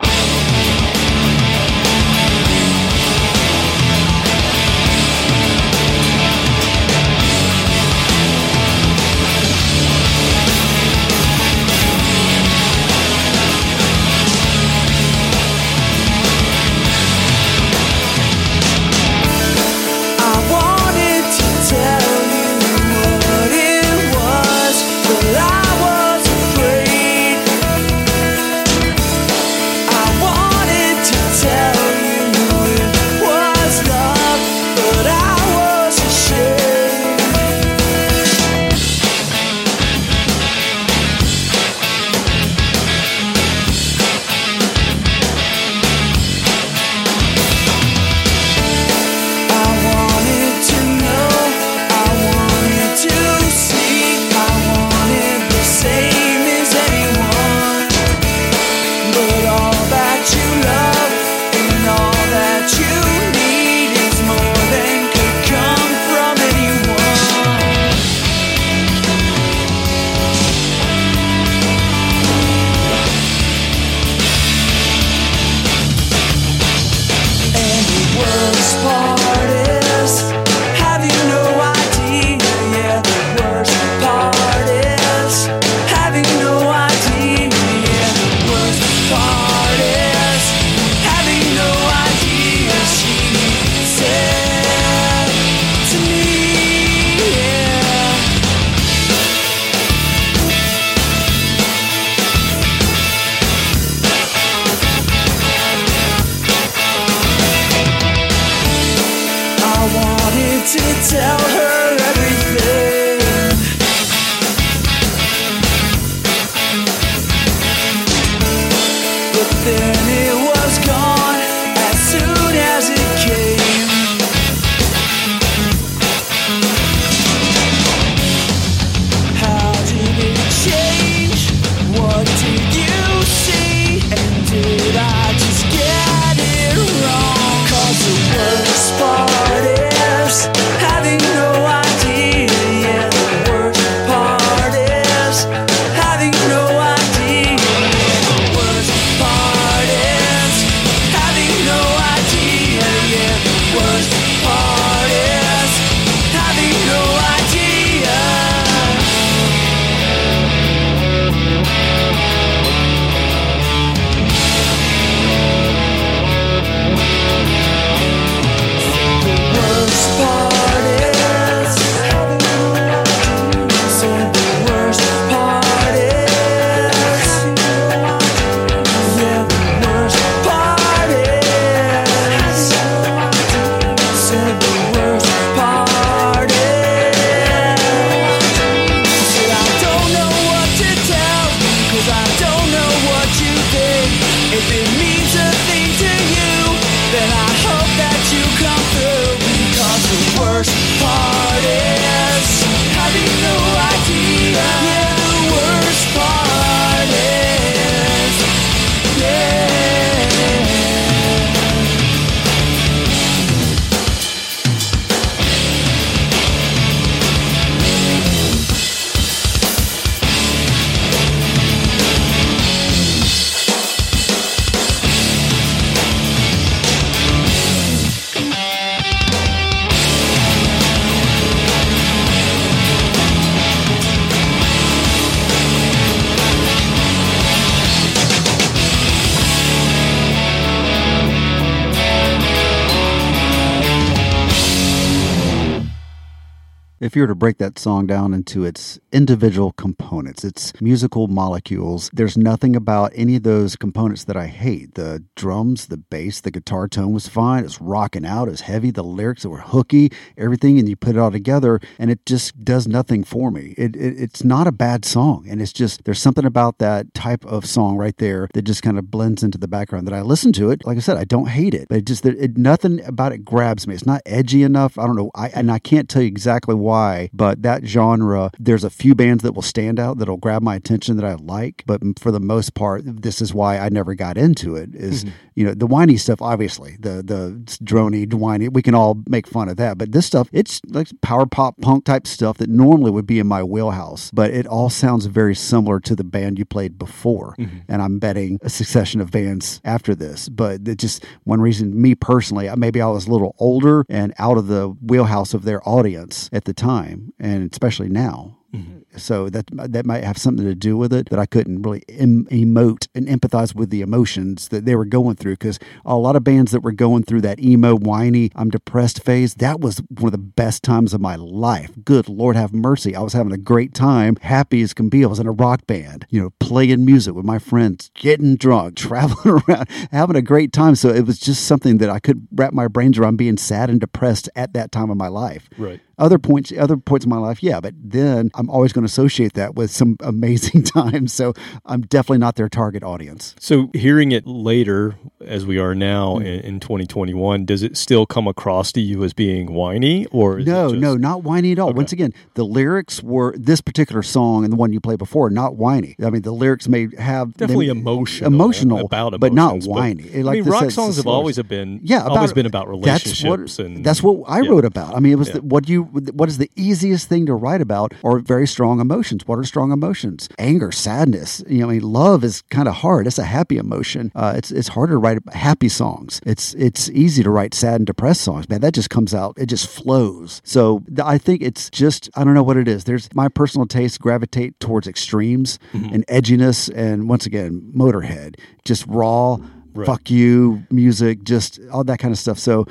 [247.04, 252.08] If you were to break that song down into its individual components, its musical molecules,
[252.14, 254.94] there's nothing about any of those components that I hate.
[254.94, 257.62] The drums, the bass, the guitar tone was fine.
[257.62, 258.48] It's rocking out.
[258.48, 258.90] It's heavy.
[258.90, 260.10] The lyrics were hooky.
[260.38, 263.74] Everything, and you put it all together, and it just does nothing for me.
[263.76, 267.44] It, it it's not a bad song, and it's just there's something about that type
[267.44, 270.06] of song right there that just kind of blends into the background.
[270.06, 272.24] That I listen to it, like I said, I don't hate it, but it just
[272.24, 273.94] it, nothing about it grabs me.
[273.94, 274.98] It's not edgy enough.
[274.98, 276.93] I don't know, I, and I can't tell you exactly why,
[277.32, 281.16] but that genre, there's a few bands that will stand out that'll grab my attention
[281.16, 284.76] that I like, but for the most part, this is why I never got into
[284.76, 284.94] it.
[284.94, 285.36] Is mm-hmm.
[285.54, 288.68] you know the whiny stuff, obviously the the drony whiny.
[288.68, 292.04] We can all make fun of that, but this stuff, it's like power pop punk
[292.04, 296.00] type stuff that normally would be in my wheelhouse, but it all sounds very similar
[296.00, 297.78] to the band you played before, mm-hmm.
[297.88, 300.48] and I'm betting a succession of bands after this.
[300.48, 304.58] But it just one reason, me personally, maybe I was a little older and out
[304.58, 308.56] of the wheelhouse of their audience at the time, and especially now.
[308.74, 309.18] Mm-hmm.
[309.18, 312.46] So that that might have something to do with it that I couldn't really em-
[312.50, 316.42] emote and empathize with the emotions that they were going through because a lot of
[316.42, 319.54] bands that were going through that emo, whiny, I'm depressed phase.
[319.54, 321.92] That was one of the best times of my life.
[322.04, 323.14] Good Lord, have mercy!
[323.14, 325.22] I was having a great time, happy as can be.
[325.22, 328.96] I was in a rock band, you know, playing music with my friends, getting drunk,
[328.96, 330.96] traveling around, having a great time.
[330.96, 334.00] So it was just something that I could wrap my brains around being sad and
[334.00, 335.70] depressed at that time of my life.
[335.78, 336.00] Right.
[336.18, 339.54] Other points, other points in my life, yeah, but then I'm always going to associate
[339.54, 341.32] that with some amazing times.
[341.32, 343.54] So I'm definitely not their target audience.
[343.58, 346.42] So hearing it later, as we are now Hmm.
[346.46, 350.66] in, in 2021, does it still come across to you as being whiny, or is
[350.66, 351.92] No, just, no, not whiny at all.
[351.92, 355.76] Once again, the lyrics were this particular song and the one you played before, not
[355.76, 356.14] whiny.
[356.24, 360.30] I mean, the lyrics may have definitely they- emotional, emotional, about but not whiny.
[360.34, 362.88] I Like mean, rock says, songs have always have been yeah, always about- been about
[362.88, 364.70] relationships That's what, and that's what I yeah.
[364.70, 365.14] wrote about.
[365.16, 365.54] I mean, it was Yeah.
[365.54, 369.46] the, what you what is the easiest thing to write about are very strong emotions.
[369.46, 370.48] What are strong emotions?
[370.58, 371.62] Anger, sadness.
[371.68, 373.26] You know, I mean, love is kind of hard.
[373.26, 374.30] It's a happy emotion.
[374.34, 376.40] Uh, it's it's harder to write happy songs.
[376.46, 378.68] It's it's easy to write sad and depressed songs.
[378.68, 379.54] Man, that just comes out.
[379.58, 380.60] It just flows.
[380.64, 383.04] So I think it's just I don't know what it is.
[383.04, 386.14] There's my personal tastes gravitate towards extremes Mm-hmm.
[386.14, 389.58] and edginess, and once again, Motorhead, just raw
[389.94, 390.06] Right.
[390.06, 392.58] fuck you music, just all that kind of stuff.
[392.58, 392.86] So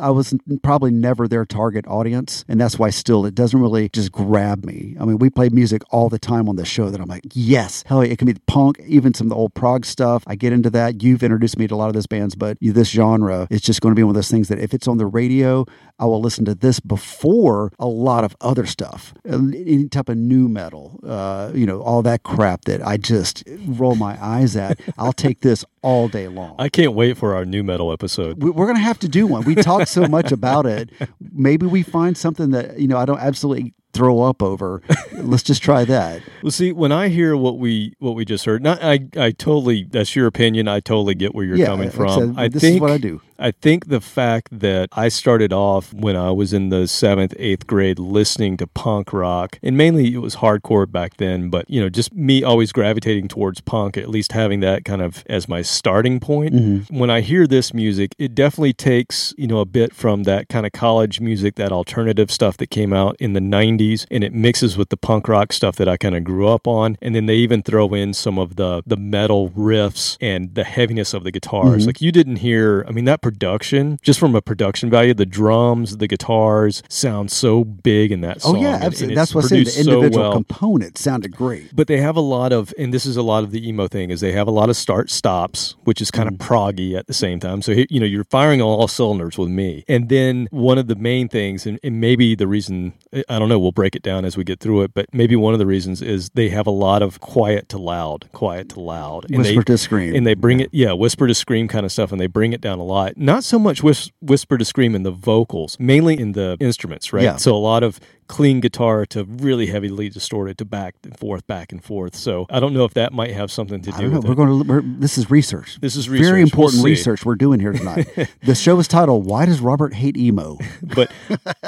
[0.00, 4.12] I was probably never their target audience, and that's why still it doesn't really just
[4.12, 4.96] grab me.
[5.00, 7.82] I mean, we play music all the time on the show that I'm like, yes,
[7.86, 10.22] hell, yeah, it can be punk, even some of the old prog stuff.
[10.26, 11.02] I get into that.
[11.02, 13.92] You've introduced me to a lot of those bands, but this genre is just going
[13.92, 15.64] to be one of those things that if it's on the radio,
[15.98, 20.16] I will listen to this before a lot of other stuff, Uh, any type of
[20.16, 24.78] nu metal, uh, you know, all that crap that I just roll my eyes at.
[24.98, 26.43] I'll take this all day long.
[26.58, 28.42] I can't wait for our nu metal episode.
[28.42, 29.44] We- We're going to have to do one.
[29.44, 30.90] We talk so much about it.
[31.32, 34.82] Maybe we find something that, you know, I don't absolutely throw up over.
[35.12, 36.20] Let's just try that.
[36.42, 39.84] Well, see, when I hear what we what we just heard, not, I I totally
[39.84, 40.66] that's your opinion.
[40.68, 42.34] I totally get where you're Yeah, coming I from.
[42.34, 43.20] said, I this think is what I do.
[43.38, 47.66] I think the fact that I started off when I was in the seventh, eighth
[47.66, 51.88] grade listening to punk rock, and mainly it was hardcore back then, but you know,
[51.88, 56.20] just me always gravitating towards punk, at least having that kind of as my starting
[56.20, 56.54] point.
[56.54, 56.98] Mm-hmm.
[56.98, 60.66] When I hear this music, it definitely takes, you know, a bit from that kind
[60.66, 64.76] of college music, that alternative stuff that came out in the 90s, and it mixes
[64.76, 66.96] with the punk rock stuff that I kind of grew up on.
[67.02, 71.14] And then they even throw in some of the, the metal riffs and the heaviness
[71.14, 71.82] of the guitars.
[71.82, 71.86] Mm-hmm.
[71.86, 75.96] Like you didn't hear, I mean, that production, just from a production value, the drums,
[75.96, 78.58] the guitars sound so big in that song.
[78.58, 79.14] Oh, yeah, absolutely.
[79.14, 79.56] That's what I said.
[79.56, 80.32] The produced so individual well.
[80.34, 81.74] components sounded great.
[81.74, 84.10] But they have a lot of, and this is a lot of the emo thing,
[84.10, 86.52] is they have a lot of start stops, which is kind of mm-hmm.
[86.52, 87.62] proggy at the same time.
[87.62, 89.84] So you know you're firing on all cylinders with me.
[89.88, 92.92] And then one of the main things, and, and maybe the reason
[93.30, 94.92] I don't know, we'll break it down as we get through it.
[94.92, 98.28] But maybe one of the reasons is they have a lot of quiet to loud,
[98.32, 100.14] quiet to loud, and Whisper they, to scream.
[100.14, 102.60] and they bring it, yeah, whisper to scream kind of stuff, and they bring it
[102.60, 103.13] down a lot.
[103.16, 107.22] Not so much whis- whisper to scream in the vocals, mainly in the instruments, right?
[107.22, 107.36] Yeah.
[107.36, 111.72] So a lot of clean guitar to really heavily distorted to back and forth, back
[111.72, 112.14] and forth.
[112.14, 114.36] So I don't know if that might have something to do with We're it.
[114.36, 114.68] going to.
[114.68, 115.78] We're, this is research.
[115.80, 116.26] This is research.
[116.26, 118.08] Very We'll important research we're doing here tonight.
[118.42, 120.58] the show is titled "Why Does Robert Hate Emo?"
[120.94, 121.12] but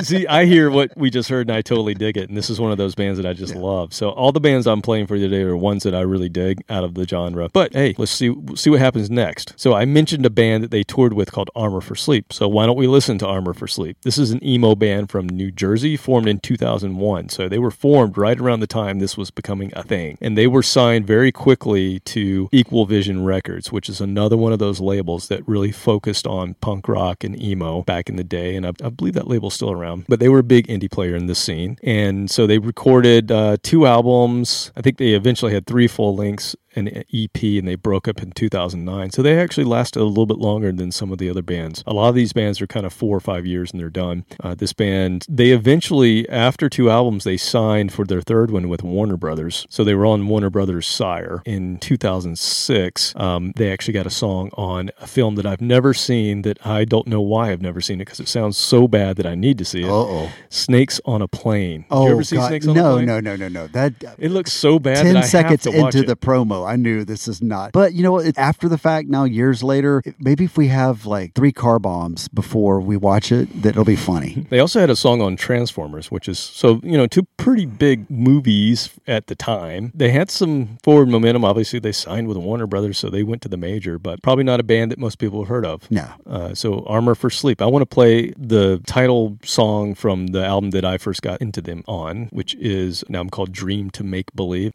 [0.02, 2.28] see, I hear what we just heard and I totally dig it.
[2.28, 3.92] And this is one of those bands that I just love.
[3.92, 6.84] So all the bands I'm playing for today are ones that I really dig out
[6.84, 7.48] of the genre.
[7.52, 9.54] But hey, let's see see what happens next.
[9.56, 12.32] So I mentioned a band that they toured with called Armor for Sleep.
[12.32, 13.98] So why don't we listen to Armor for Sleep?
[14.02, 17.28] This is an emo band from New Jersey, formed in 2001.
[17.28, 20.16] So they were formed right around the time this was becoming a thing.
[20.20, 24.60] And they were signed very quickly to Equal Vision Records, which is another one of
[24.60, 28.54] those labels that really focused on punk rock and emo back in the day.
[28.54, 30.04] And I, I believe that label's still around.
[30.08, 31.78] But they were a big indie player in this scene.
[31.82, 34.70] And so they recorded uh, two albums.
[34.76, 38.32] I think they eventually had three full lengths an EP and they broke up in
[38.32, 39.10] 2009.
[39.10, 41.82] So they actually lasted a little bit longer than some of the other bands.
[41.86, 44.24] A lot of these bands are kind of four or five years and they're done.
[44.40, 48.82] Uh, this band, they eventually, after two albums, they signed for their third one with
[48.82, 49.66] Warner Brothers.
[49.70, 51.42] So they were on Warner Brothers' Sire.
[51.44, 56.42] In 2006, um, they actually got a song on a film that I've never seen
[56.42, 59.26] that I don't know why I've never seen it because it sounds so bad that
[59.26, 59.88] I need to see it.
[59.88, 60.30] Uh-oh.
[60.50, 61.84] Snakes on a Plane.
[61.90, 62.48] Oh, you ever see God.
[62.48, 63.06] Snakes on no, a Plane?
[63.06, 63.66] no, no, no, no.
[63.68, 66.06] That It looks so bad ten that I seconds have to watch into it.
[66.08, 67.72] the promo, I knew this is not.
[67.72, 68.36] But you know what?
[68.38, 72.80] After the fact, now years later, maybe if we have like three car bombs before
[72.80, 74.46] we watch it, that it'll be funny.
[74.56, 78.08] They also had a song on Transformers, which is so, you know, two pretty big
[78.08, 79.92] movies at the time.
[79.94, 81.44] They had some forward momentum.
[81.44, 84.60] Obviously, they signed with Warner Brothers, so they went to the major, but probably not
[84.60, 85.90] a band that most people have heard of.
[85.90, 86.08] No.
[86.26, 87.60] Uh, so, Armor for Sleep.
[87.60, 91.60] I want to play the title song from the album that I first got into
[91.60, 94.72] them on, which is an album called Dream to Make Believe.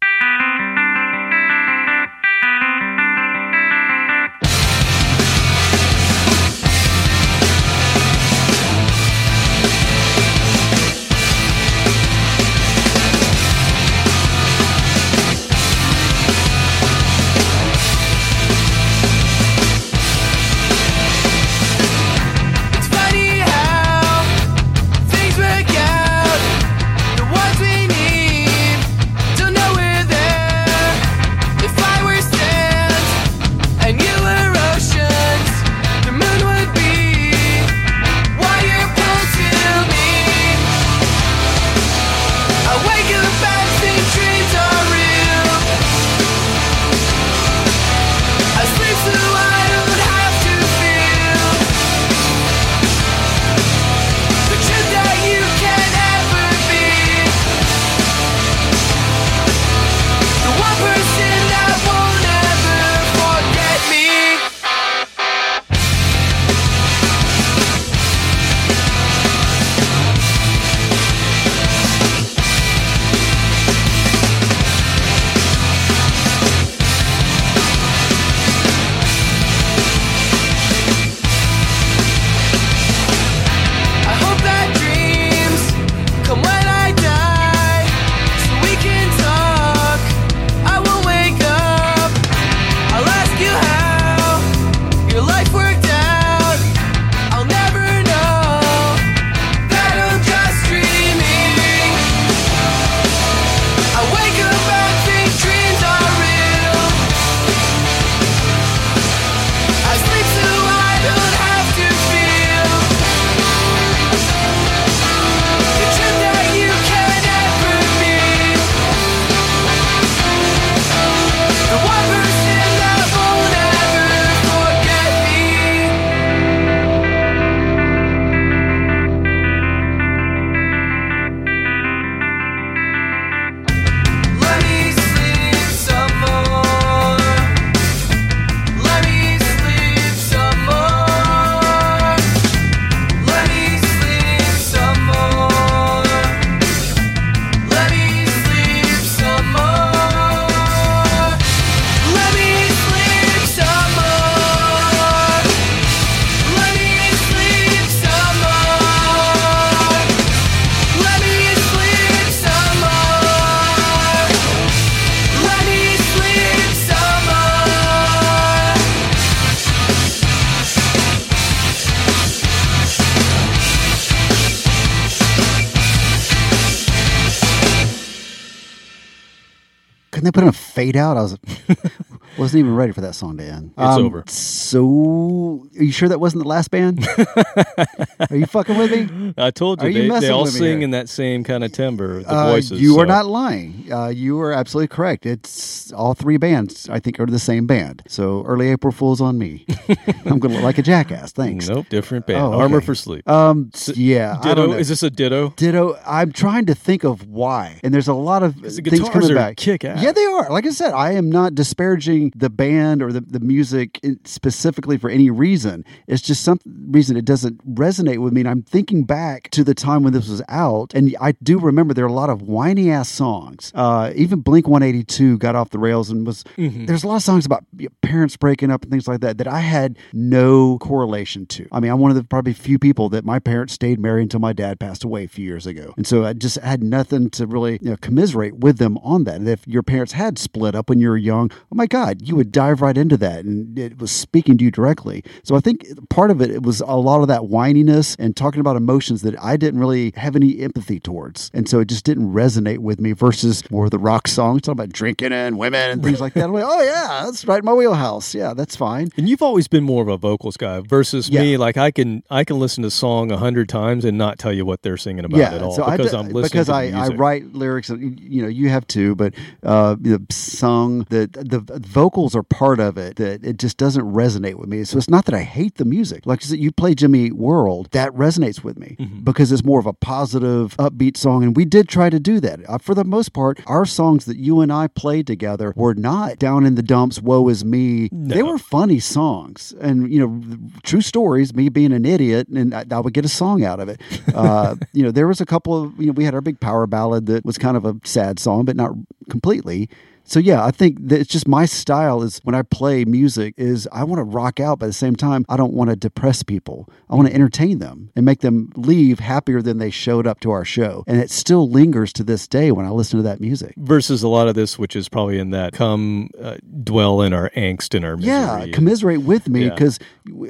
[180.82, 181.17] Fade out?
[181.17, 181.38] I was
[182.41, 183.71] wasn't even ready for that song to end.
[183.77, 184.23] It's over.
[184.27, 187.07] So, are you sure that wasn't the last band?
[188.29, 189.33] are you fucking with me?
[189.37, 191.63] I told you, Are you they, messing they all with sing in that same kind
[191.63, 192.81] of timbre, the Uh, voices.
[192.81, 193.85] you are not lying.
[193.91, 195.25] Uh, you are absolutely correct.
[195.25, 196.89] It's all three bands.
[196.89, 198.01] I think are the same band.
[198.07, 199.65] So early April Fools on me.
[200.25, 201.31] I'm going to look like a jackass.
[201.31, 201.67] Thanks.
[201.69, 202.41] Nope, different band.
[202.41, 203.27] Oh, Armor for Sleep.
[203.29, 203.71] Um.
[203.95, 204.37] Yeah.
[204.41, 204.79] I don't ditto.
[204.79, 205.53] Is this a ditto?
[205.55, 205.97] Ditto.
[206.05, 209.57] I'm trying to think of why, and there's a lot of things coming back.
[209.57, 210.01] kick-ass.
[210.01, 210.49] Yeah, they are.
[210.49, 214.97] Like I said, I am not disparaging playing the band or the, the music specifically
[214.97, 215.86] for any reason.
[216.07, 218.41] It's just some reason it doesn't resonate with me.
[218.41, 221.93] And I'm thinking back to the time when this was out, and I do remember
[221.93, 223.71] there are a lot of whiny ass songs.
[223.75, 227.45] Uh, even Blink 182 got off the rails and was there's a lot of songs
[227.45, 227.63] about
[228.01, 231.67] parents breaking up and things like that that I had no correlation to.
[231.71, 234.39] I mean, I'm one of the probably few people that my parents stayed married until
[234.39, 237.47] my dad passed away a few years ago, and so I just had nothing to
[237.47, 239.36] really you know, commiserate with them on that.
[239.36, 242.36] And if your parents had split up when you were young, oh my God, you
[242.36, 245.24] would dive right into that, and it was speaking to you directly.
[245.43, 248.59] So I think part of it, it was a lot of that whininess and talking
[248.59, 252.34] about emotions that I didn't really have any empathy towards, and so it just didn't
[252.34, 253.12] resonate with me.
[253.14, 256.45] Versus more of the rock songs talking about drinking and women and things like that.
[256.45, 258.34] I'm like, oh yeah, that's right in my wheelhouse.
[258.34, 259.09] Yeah, that's fine.
[259.18, 261.55] And you've always been more of a vocals guy versus me.
[261.57, 264.51] Like I can I can listen to a song a hundred times and not tell
[264.53, 266.72] you what they're singing about at all so I because d- I'm listening because to
[266.72, 267.89] the I, I write lyrics.
[267.89, 269.34] and, You know, you have to, but
[269.64, 271.59] uh, the song, the the
[272.01, 273.15] vocals are part of it.
[273.17, 274.83] That it just doesn't resonate with me.
[274.83, 276.25] So it's not that I hate the music.
[276.25, 279.21] Like you play Jimmy Eat World, that resonates with me Mm-hmm.
[279.23, 282.59] because it's more of a positive, upbeat song, and we did try to do that.
[282.67, 286.37] Uh, for the most part, our songs that you and I played together were not
[286.39, 287.21] down in the dumps.
[287.21, 288.09] Woe is me.
[288.11, 291.53] They were funny songs, and you know, true stories.
[291.55, 294.01] Me being an idiot, and I, I would get a song out of it.
[294.41, 296.87] Uh, you know, there was a couple of you know, we had our big power
[296.87, 298.91] ballad that was kind of a sad song, but not
[299.29, 299.89] completely.
[300.24, 303.88] So yeah, I think that it's just my style is when I play music is
[303.91, 306.41] I want to rock out, but at the same time I don't want to depress
[306.43, 306.88] people.
[307.09, 310.51] I want to entertain them and make them leave happier than they showed up to
[310.51, 311.03] our show.
[311.07, 313.74] And it still lingers to this day when I listen to that music.
[313.78, 317.49] versus a lot of this, which is probably in that come uh, dwell in our
[317.57, 318.32] angst and our misery.
[318.32, 319.69] Yeah, commiserate with me Yeah.
[319.72, 319.99] because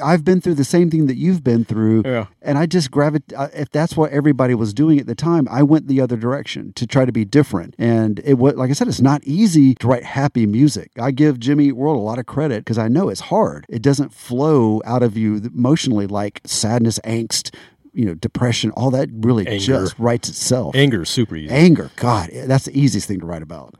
[0.03, 2.25] I've been through the same thing that you've been through, Yeah.
[2.41, 3.37] And I just gravitate.
[3.37, 6.73] uh, If that's what everybody was doing at the time, I went the other direction
[6.73, 7.75] to try to be different.
[7.77, 10.91] And it was, like I said, it's not easy to write happy music.
[10.99, 13.65] I give Jimmy Eat World a lot of credit because I know it's hard.
[13.69, 17.53] It doesn't flow out of you emotionally like sadness, angst,
[17.93, 18.71] you know, depression.
[18.71, 19.63] All that really Anger.
[19.65, 20.75] just writes itself.
[20.75, 21.53] Anger super easy.
[21.53, 23.75] Anger, God, that's the easiest thing to write about.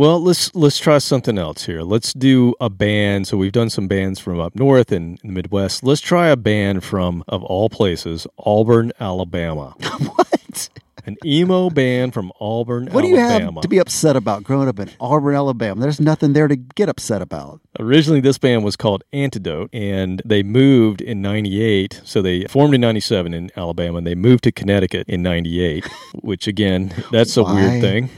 [0.00, 1.82] Well, let's let's try something else here.
[1.82, 3.28] Let's do a band.
[3.28, 5.82] So we've done some bands from up north and in the Midwest.
[5.82, 9.74] Let's try a band from of all places, Auburn, Alabama.
[9.98, 10.70] what?
[11.04, 14.78] An emo band from Auburn, What do you have to be upset about growing up
[14.78, 15.78] in Auburn, Alabama?
[15.78, 17.60] There's nothing there to get upset about.
[17.78, 22.00] Originally, this band was called Antidote, and they moved in '98.
[22.04, 25.84] So they formed in '97 in Alabama, and they moved to Connecticut in '98.
[26.22, 27.54] which, again, that's a Why?
[27.54, 28.10] weird thing.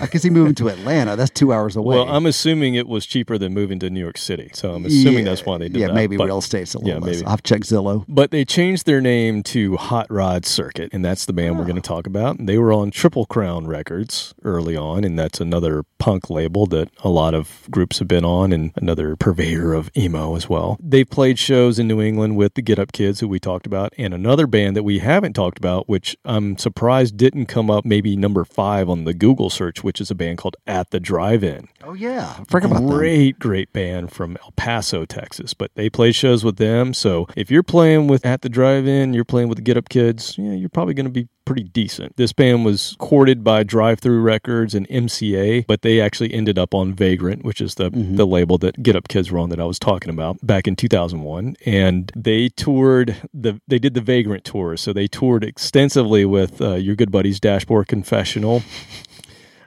[0.00, 1.16] I can see moving to Atlanta.
[1.16, 1.96] That's two hours away.
[1.96, 4.50] Well, I'm assuming it was cheaper than moving to New York City.
[4.54, 5.92] So I'm assuming that's why they did yeah, that.
[5.92, 7.16] Yeah, maybe but- real estate's a little yeah, less.
[7.16, 7.24] maybe.
[7.24, 8.04] I'll have to check Zillow.
[8.08, 11.64] But they changed their name to Hot Rod Circuit, and that's the band we're ah.
[11.64, 11.68] Oh.
[11.68, 12.44] going to talk about.
[12.44, 17.08] They were on Triple Crown Records early on, and that's another punk label that a
[17.08, 20.78] lot of groups have been on, and another purveyor of emo as well.
[20.80, 23.92] They've played shows in New England with the Get Up Kids, who we talked about,
[23.98, 28.16] and another band that we haven't talked about, which I'm surprised didn't come up maybe
[28.16, 31.92] number five on the Google search, which is a band called At the Drive-In Oh
[31.92, 35.54] yeah, I forgot about great, great band from El Paso, Texas.
[35.54, 36.92] But they play shows with them.
[36.92, 40.36] So if you're playing with at the drive-in, you're playing with the Get Up Kids.
[40.36, 42.16] Yeah, you're probably going to be pretty decent.
[42.16, 46.92] This band was courted by Drive-Thru Records and MCA, but they actually ended up on
[46.92, 49.78] Vagrant, which is the the label that Get Up Kids were on that I was
[49.78, 51.56] talking about back in 2001.
[51.64, 56.74] And they toured the they did the Vagrant tour, so they toured extensively with uh,
[56.74, 58.62] your good buddies Dashboard Confessional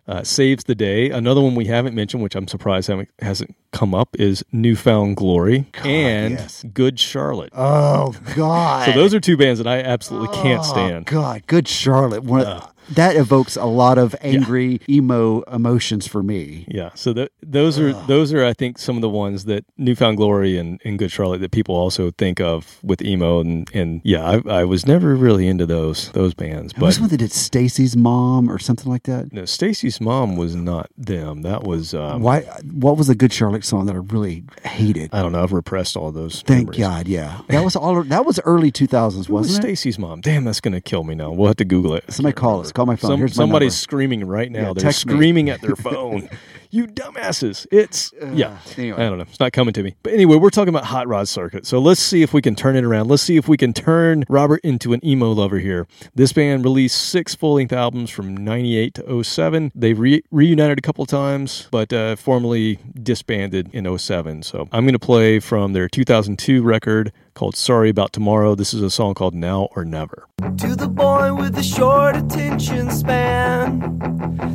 [0.10, 1.10] uh, saves the day.
[1.12, 5.16] Another one we haven't mentioned, which I'm surprised haven't, hasn't come up, is New Found
[5.18, 6.66] Glory and yes.
[6.74, 7.52] Good Charlotte.
[7.56, 8.86] Oh God.
[8.88, 11.06] so those are two bands that I absolutely can't Oh, stand.
[11.06, 12.24] God, good Charlotte.
[12.24, 16.66] One of- that evokes a lot of angry emo emotions for me.
[16.68, 19.96] Yeah, so th- those are those are I think some of the ones that New
[19.96, 24.02] Found Glory and, and Good Charlotte that people also think of with emo and and
[24.04, 27.18] yeah I, I was never really into those those bands Who was but one that
[27.18, 29.32] did Stacy's mom or something like that?
[29.34, 32.42] no, Stacy's mom was not them that was um, Why?
[32.72, 35.10] What was the good Charlotte song that I really hated?
[35.14, 36.80] I don't know I've repressed all those Thank memories.
[36.80, 37.42] God, yeah.
[37.50, 38.04] That was all.
[38.04, 39.68] That was early two thousands, Who was wasn't it?
[39.68, 40.22] Stacy's mom?
[40.22, 41.32] Damn, that's gonna kill me now.
[41.32, 42.06] We'll have to Google it.
[42.12, 42.72] Somebody call us.
[42.80, 43.12] Call my phone.
[43.12, 43.82] Some- Here's my somebody's number.
[43.82, 44.68] screaming right now.
[44.68, 44.92] Yeah, They're me.
[44.94, 46.30] screaming at their phone.
[46.72, 47.66] you dumbasses!
[47.72, 48.58] It's yeah.
[48.78, 49.04] anyway.
[49.04, 49.24] I don't know.
[49.28, 49.96] It's not coming to me.
[50.04, 51.66] But anyway, we're talking about Hot Rod Circuit.
[51.66, 53.08] So let's see if we can turn it around.
[53.10, 55.88] Let's see if we can turn Robert into an emo lover here.
[56.16, 59.72] This band released six full length albums from '98 to 07.
[59.76, 64.44] They re- reunited a couple times, but uh, formally disbanded in 07.
[64.44, 68.56] So I'm going to play from their 2002 record called Sorry About Tomorrow.
[68.56, 70.28] This is a song called Now or Never.
[70.58, 73.98] To the boy with the short attention span,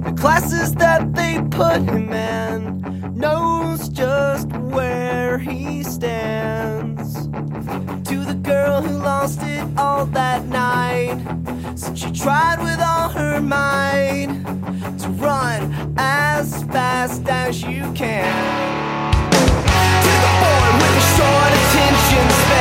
[0.05, 7.27] the classes that they put him in knows just where he stands.
[8.11, 11.17] To the girl who lost it all that night,
[11.77, 14.29] said she tried with all her might
[14.99, 19.23] to run as fast as you can.
[20.05, 22.54] To the boy with the short attention span,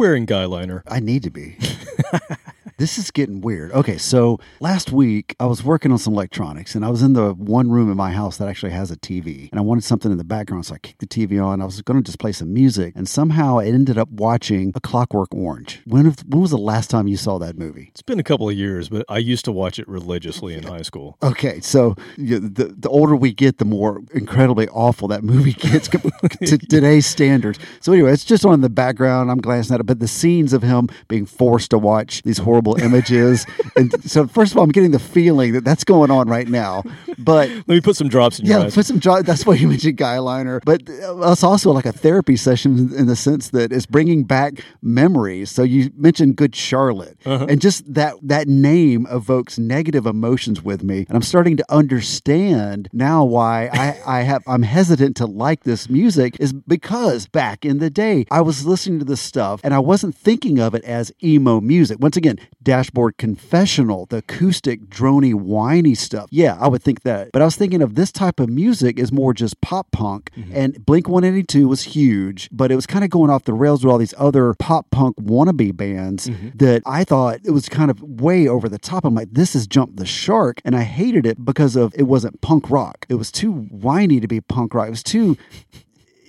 [0.00, 0.82] wearing guy liner?
[0.88, 1.58] I need to be.
[2.80, 3.70] This is getting weird.
[3.72, 7.34] Okay, so last week I was working on some electronics and I was in the
[7.34, 10.16] one room in my house that actually has a TV and I wanted something in
[10.16, 11.60] the background, so I kicked the TV on.
[11.60, 14.80] I was going to just play some music and somehow I ended up watching A
[14.80, 15.82] Clockwork Orange.
[15.84, 17.88] When, when was the last time you saw that movie?
[17.90, 20.82] It's been a couple of years, but I used to watch it religiously in high
[20.82, 21.18] school.
[21.22, 25.88] Okay, so the the older we get, the more incredibly awful that movie gets
[26.46, 27.58] to today's standards.
[27.80, 29.30] So anyway, it's just on the background.
[29.30, 32.69] I'm glancing at it, but the scenes of him being forced to watch these horrible
[32.76, 33.46] images,
[33.76, 36.82] and so first of all, I'm getting the feeling that that's going on right now.
[37.18, 39.24] But Let me put some drops in your yeah, put some drops.
[39.24, 43.16] That's why you mentioned guy liner, but it's also like a therapy session in the
[43.16, 45.50] sense that it's bringing back memories.
[45.50, 47.46] So you mentioned Good Charlotte, uh-huh.
[47.48, 52.88] and just that that name evokes negative emotions with me, and I'm starting to understand
[52.92, 57.78] now why I, I have I'm hesitant to like this music is because back in
[57.78, 61.12] the day I was listening to this stuff and I wasn't thinking of it as
[61.22, 61.98] emo music.
[62.00, 66.28] Once again, Dashboard Confessional, the acoustic, drony, whiny stuff.
[66.30, 67.30] Yeah, I would think that.
[67.32, 70.30] But I was thinking of this type of music is more just pop punk.
[70.36, 70.52] Mm-hmm.
[70.54, 73.90] And Blink 182 was huge, but it was kind of going off the rails with
[73.90, 76.50] all these other pop punk wannabe bands mm-hmm.
[76.56, 79.04] that I thought it was kind of way over the top.
[79.04, 80.60] I'm like, this has jumped the shark.
[80.64, 83.06] And I hated it because of it wasn't punk rock.
[83.08, 84.88] It was too whiny to be punk rock.
[84.88, 85.36] It was too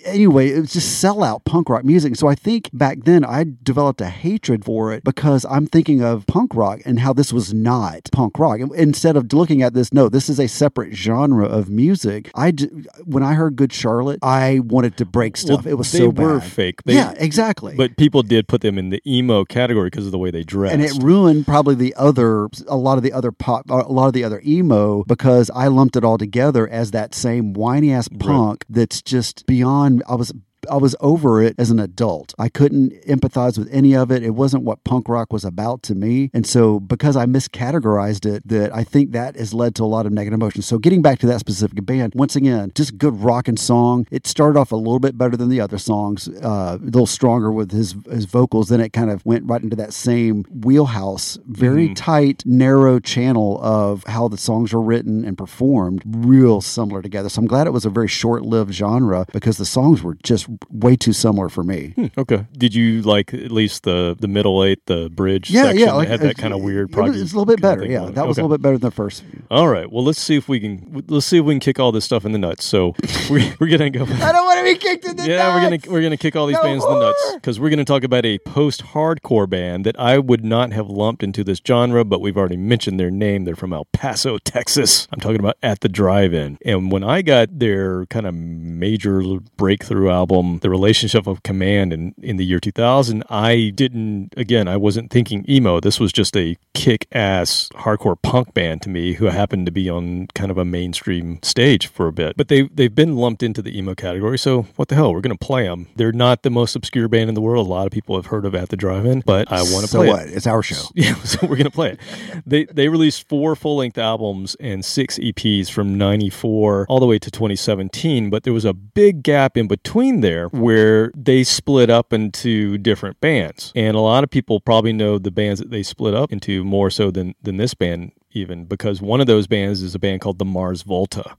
[0.05, 2.15] anyway, it was just sellout punk rock music.
[2.15, 6.25] So I think back then I developed a hatred for it because I'm thinking of
[6.27, 8.59] punk rock and how this was not punk rock.
[8.75, 12.31] Instead of looking at this, no, this is a separate genre of music.
[12.35, 12.69] I d-
[13.05, 15.65] when I heard Good Charlotte, I wanted to break stuff.
[15.65, 16.43] it was they so were bad.
[16.49, 16.83] fake.
[16.83, 17.75] They- yeah, exactly.
[17.75, 20.73] But people did put them in the emo category because of the way they dressed.
[20.73, 24.13] and it ruined probably the other a lot of the other pop a lot of
[24.13, 28.65] the other emo because I lumped it all together as that same whiny ass punk
[28.69, 30.33] that's just beyond I was
[30.69, 32.33] I was over it as an adult.
[32.37, 34.23] I couldn't empathize with any of it.
[34.23, 36.29] It wasn't what punk rock was about to me.
[36.33, 40.05] And so because I miscategorized it, that I think that has led to a lot
[40.05, 40.65] of negative emotions.
[40.65, 44.07] So getting back to that specific band, once again, just good rocking song.
[44.11, 47.51] It started off a little bit better than the other songs, uh, a little stronger
[47.51, 48.69] with his his vocals.
[48.69, 54.03] Then it kind of went right into that same wheelhouse, very tight, narrow channel of
[54.05, 57.29] how the songs are written and performed, real similar together.
[57.29, 60.47] So I'm glad it was a very short lived genre because the songs were just
[60.69, 61.93] way too similar for me.
[61.95, 62.45] Hmm, okay.
[62.57, 65.49] Did you like at least the the middle eight, the bridge?
[65.49, 66.93] Yeah, section yeah, that like had uh, that it- kind of weird.
[66.95, 67.85] Was, it's a little bit better.
[67.85, 68.41] Yeah, that was Okay.
[68.41, 69.23] a little bit better than the first.
[69.49, 69.91] All right.
[69.91, 71.03] Well, let's see if we can.
[71.07, 72.65] Let's see if we can kick all this stuff in the nuts.
[72.65, 72.95] So
[73.29, 74.03] we're, we're gonna go.
[74.03, 75.27] I don't want to be kicked in the nuts.
[75.29, 77.69] yeah, we're gonna we're gonna kick all these No bands in the nuts because we're
[77.69, 82.03] gonna talk about a post-hardcore band that I would not have lumped into this genre,
[82.05, 83.45] but we've already mentioned their name.
[83.45, 85.07] They're from El Paso, Texas.
[85.11, 86.57] I'm talking about At the Drive-In.
[86.65, 89.21] And when I got their kind of major
[89.57, 94.33] breakthrough album, The Relationship of Command, in in the year 2000, I didn't.
[94.37, 95.79] Again, I wasn't thinking emo.
[95.79, 100.27] This was just a kick-ass hardcore punk band to me who happened to be on
[100.33, 102.35] kind of a mainstream stage for a bit.
[102.37, 105.13] But they they've been lumped into the emo category, so what the hell?
[105.13, 105.87] We're gonna play them.
[105.95, 107.67] They're not the most obscure band in the world.
[107.67, 109.87] A lot of people have heard of At the Drive-In, but I want to play.
[109.87, 110.27] So play what?
[110.27, 110.33] it.
[110.33, 110.81] It's our show.
[111.01, 111.99] Yeah, so we're gonna play it.
[112.45, 117.17] They they released four full length albums and six EPs from '94 all the way
[117.19, 122.13] to 2017, but there was a big gap in between there where they split up
[122.13, 126.13] into different bands, and a lot of people probably know the bands that they split
[126.13, 129.95] up into more so than than this band even because one of those bands is
[129.95, 131.35] a band called the Mars Volta,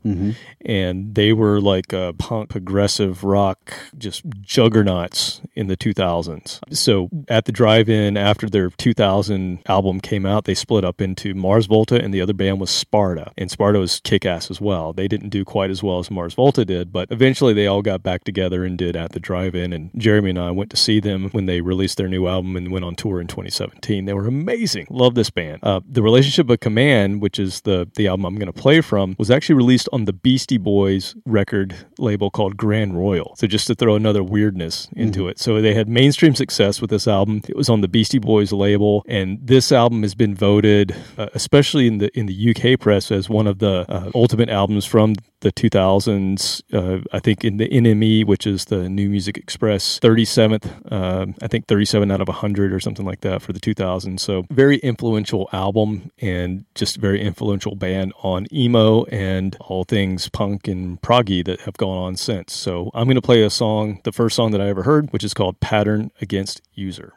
[0.65, 6.61] and they were like a punk progressive rock just juggernauts in the 2000s.
[6.75, 11.67] So at the drive-in after their 2000 album came out, they split up into Mars
[11.67, 14.93] Volta and the other band was Sparta, and Sparta was kick-ass as well.
[14.93, 18.03] They didn't do quite as well as Mars Volta did, but eventually they all got
[18.03, 19.73] back together and did at the drive-in.
[19.73, 22.71] And Jeremy and I went to see them when they released their new album and
[22.71, 24.05] went on tour in 2017.
[24.05, 24.87] They were amazing.
[24.91, 25.61] Love this band.
[25.63, 26.82] Uh, the Relationship of Command,
[27.21, 30.13] which is the the album I'm going to play from, was actually released on the
[30.13, 33.35] Beastie Boys record label called Grand Royal.
[33.37, 35.39] So just to throw another weirdness into it.
[35.39, 37.43] So they had mainstream success with this album.
[37.49, 41.87] It was on the Beastie Boys label, and this album has been voted, uh, especially
[41.87, 45.53] in the in the UK press, as one of the uh, ultimate albums from the
[45.53, 46.63] 2000s.
[46.73, 50.93] Uh, I think in the NME, which is the New Music Express, 37th.
[50.93, 54.21] Um, I think 37 out of 100 or something like that for the 2000s.
[54.21, 60.69] So very influential album and just very influential band on emo and all things punk
[60.69, 62.53] and proggy that have gone on since.
[62.53, 65.25] So I'm going to play a song, the first song that I ever heard, which
[65.25, 67.15] is called Pattern Against User.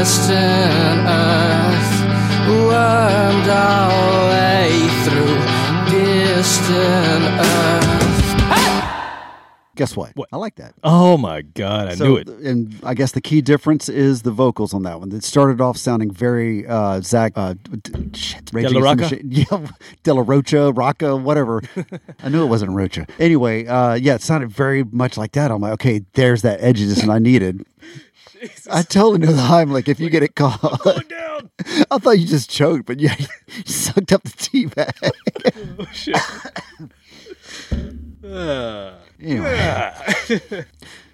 [0.00, 1.92] Distant earth.
[2.48, 5.40] Wormed our way through.
[6.70, 7.09] Hey!
[9.80, 10.14] Guess what?
[10.14, 10.28] What?
[10.30, 10.74] I like that.
[10.84, 12.28] Oh my god, I So, knew it.
[12.28, 15.10] And I guess the key difference is the vocals on that one.
[15.10, 17.32] It started off sounding very uh, Zack.
[17.34, 18.92] Uh, d- shit, Rage De La
[19.24, 19.66] Yeah,
[20.02, 21.62] De La Rocha, Rocca, whatever.
[22.22, 23.06] I knew it wasn't Rocha.
[23.18, 25.50] Anyway, uh, yeah, it sounded very much like that.
[25.50, 27.64] I'm like, okay, there's that edginess and I needed.
[28.70, 30.60] I totally know the like, if you get it caught.
[31.08, 31.50] down.
[31.90, 33.26] I thought you just choked, but yeah, you
[33.64, 34.92] sucked up the tea bag.
[35.78, 36.16] Oh shit.
[38.22, 38.98] Ah.
[39.22, 40.64] Anyway.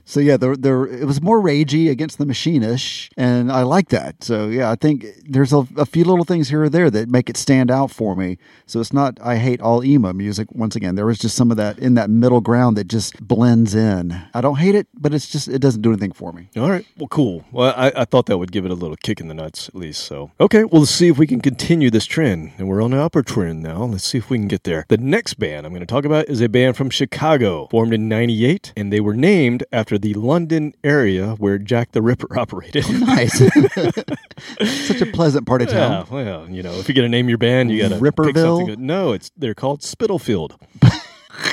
[0.09, 4.23] so yeah, there, there, it was more ragey against the machinish, and I like that.
[4.23, 7.29] So yeah, I think there's a, a few little things here or there that make
[7.29, 8.39] it stand out for me.
[8.67, 10.47] So it's not I hate all emo music.
[10.53, 13.75] Once again, there was just some of that in that middle ground that just blends
[13.75, 14.23] in.
[14.33, 16.51] I don't hate it, but it's just it doesn't do anything for me.
[16.57, 16.87] All right.
[16.97, 17.45] Well, cool.
[17.51, 19.75] Well, I, I thought that would give it a little kick in the nuts, at
[19.75, 20.05] least.
[20.05, 20.63] So, okay.
[20.63, 22.53] Well, let's see if we can continue this trend.
[22.59, 23.83] And we're on the upper trend now.
[23.83, 24.85] Let's see if we can get there.
[24.89, 28.09] The next band I'm going to talk about is a band from Chicago, formed in
[28.09, 32.85] 98, and they were named after the London area where Jack the Ripper operated.
[33.01, 33.39] Nice,
[34.89, 36.07] such a pleasant part of Yeah, town.
[36.11, 38.35] well, you know, if you're gonna name your band, you gotta pick Ripperville?
[38.59, 38.79] something good.
[38.81, 40.57] No, it's they're called Spitalfield.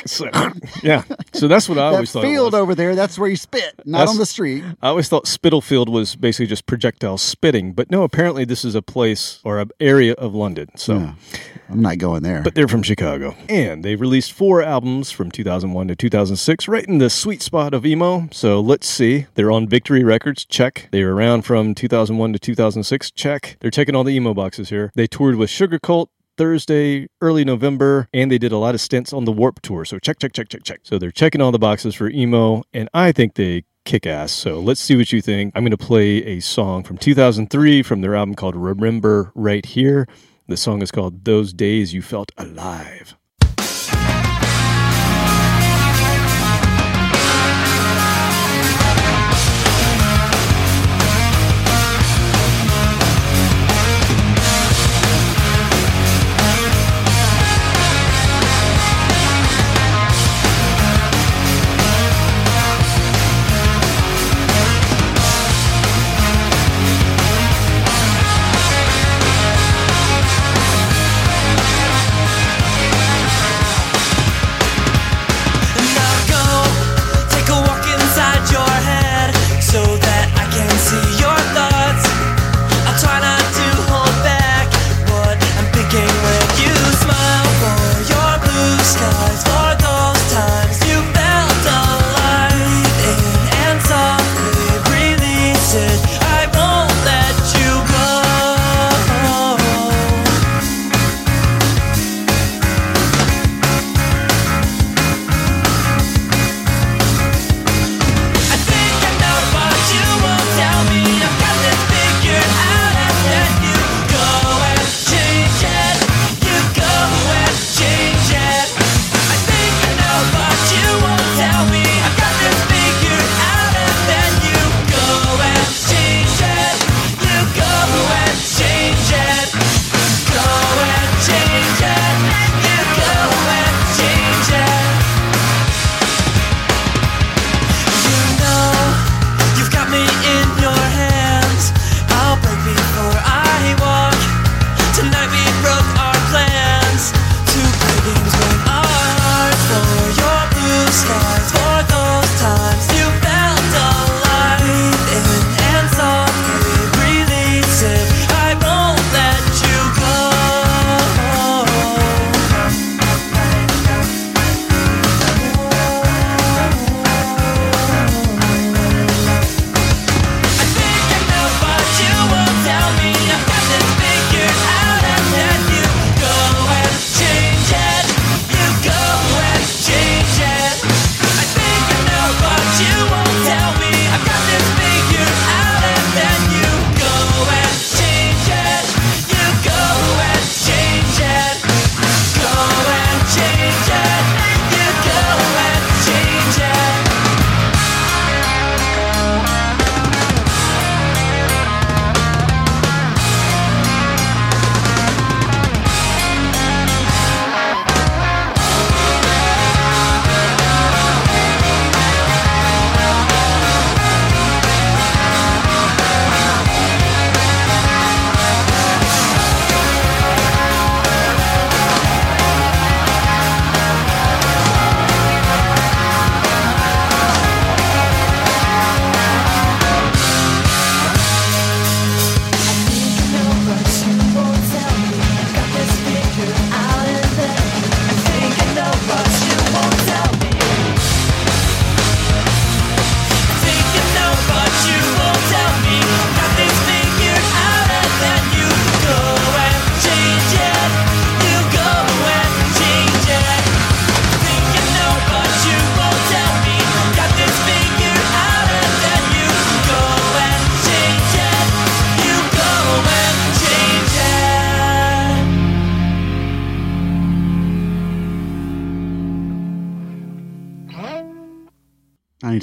[0.05, 0.29] So,
[0.83, 1.03] yeah,
[1.33, 2.23] so that's what I That always thought.
[2.23, 4.63] field over there, that's where you spit, not That's- on the street.
[4.81, 8.81] I always thought Spitalfield was basically just projectile spitting, but no, apparently this is a
[8.81, 10.67] place or an area of London.
[10.75, 11.13] So, Yeah.
[11.69, 12.41] I'm not going there.
[12.43, 16.97] but they're from Chicago, and they released four albums from 2001 to 2006, right in
[16.97, 18.27] the sweet spot of emo.
[18.31, 19.27] So let's see.
[19.35, 20.43] They're on Victory Records.
[20.45, 20.89] Check.
[20.91, 23.09] They were around from 2001 to 2006.
[23.11, 23.57] Check.
[23.61, 24.91] They're checking all the emo boxes here.
[24.95, 26.07] They toured with Sugarcult.
[26.37, 29.85] Thursday, early November, and they did a lot of stints on the Warped Tour.
[29.85, 30.79] So check, check, check, check, check.
[30.83, 34.31] So they're checking all the boxes for emo, and I think they kick ass.
[34.31, 35.53] So let's see what you think.
[35.55, 40.07] I'm going to play a song from 2003 from their album called Remember Right Here.
[40.47, 43.15] The song is called Those Days You Felt Alive.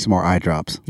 [0.01, 0.80] Need some more eye drops.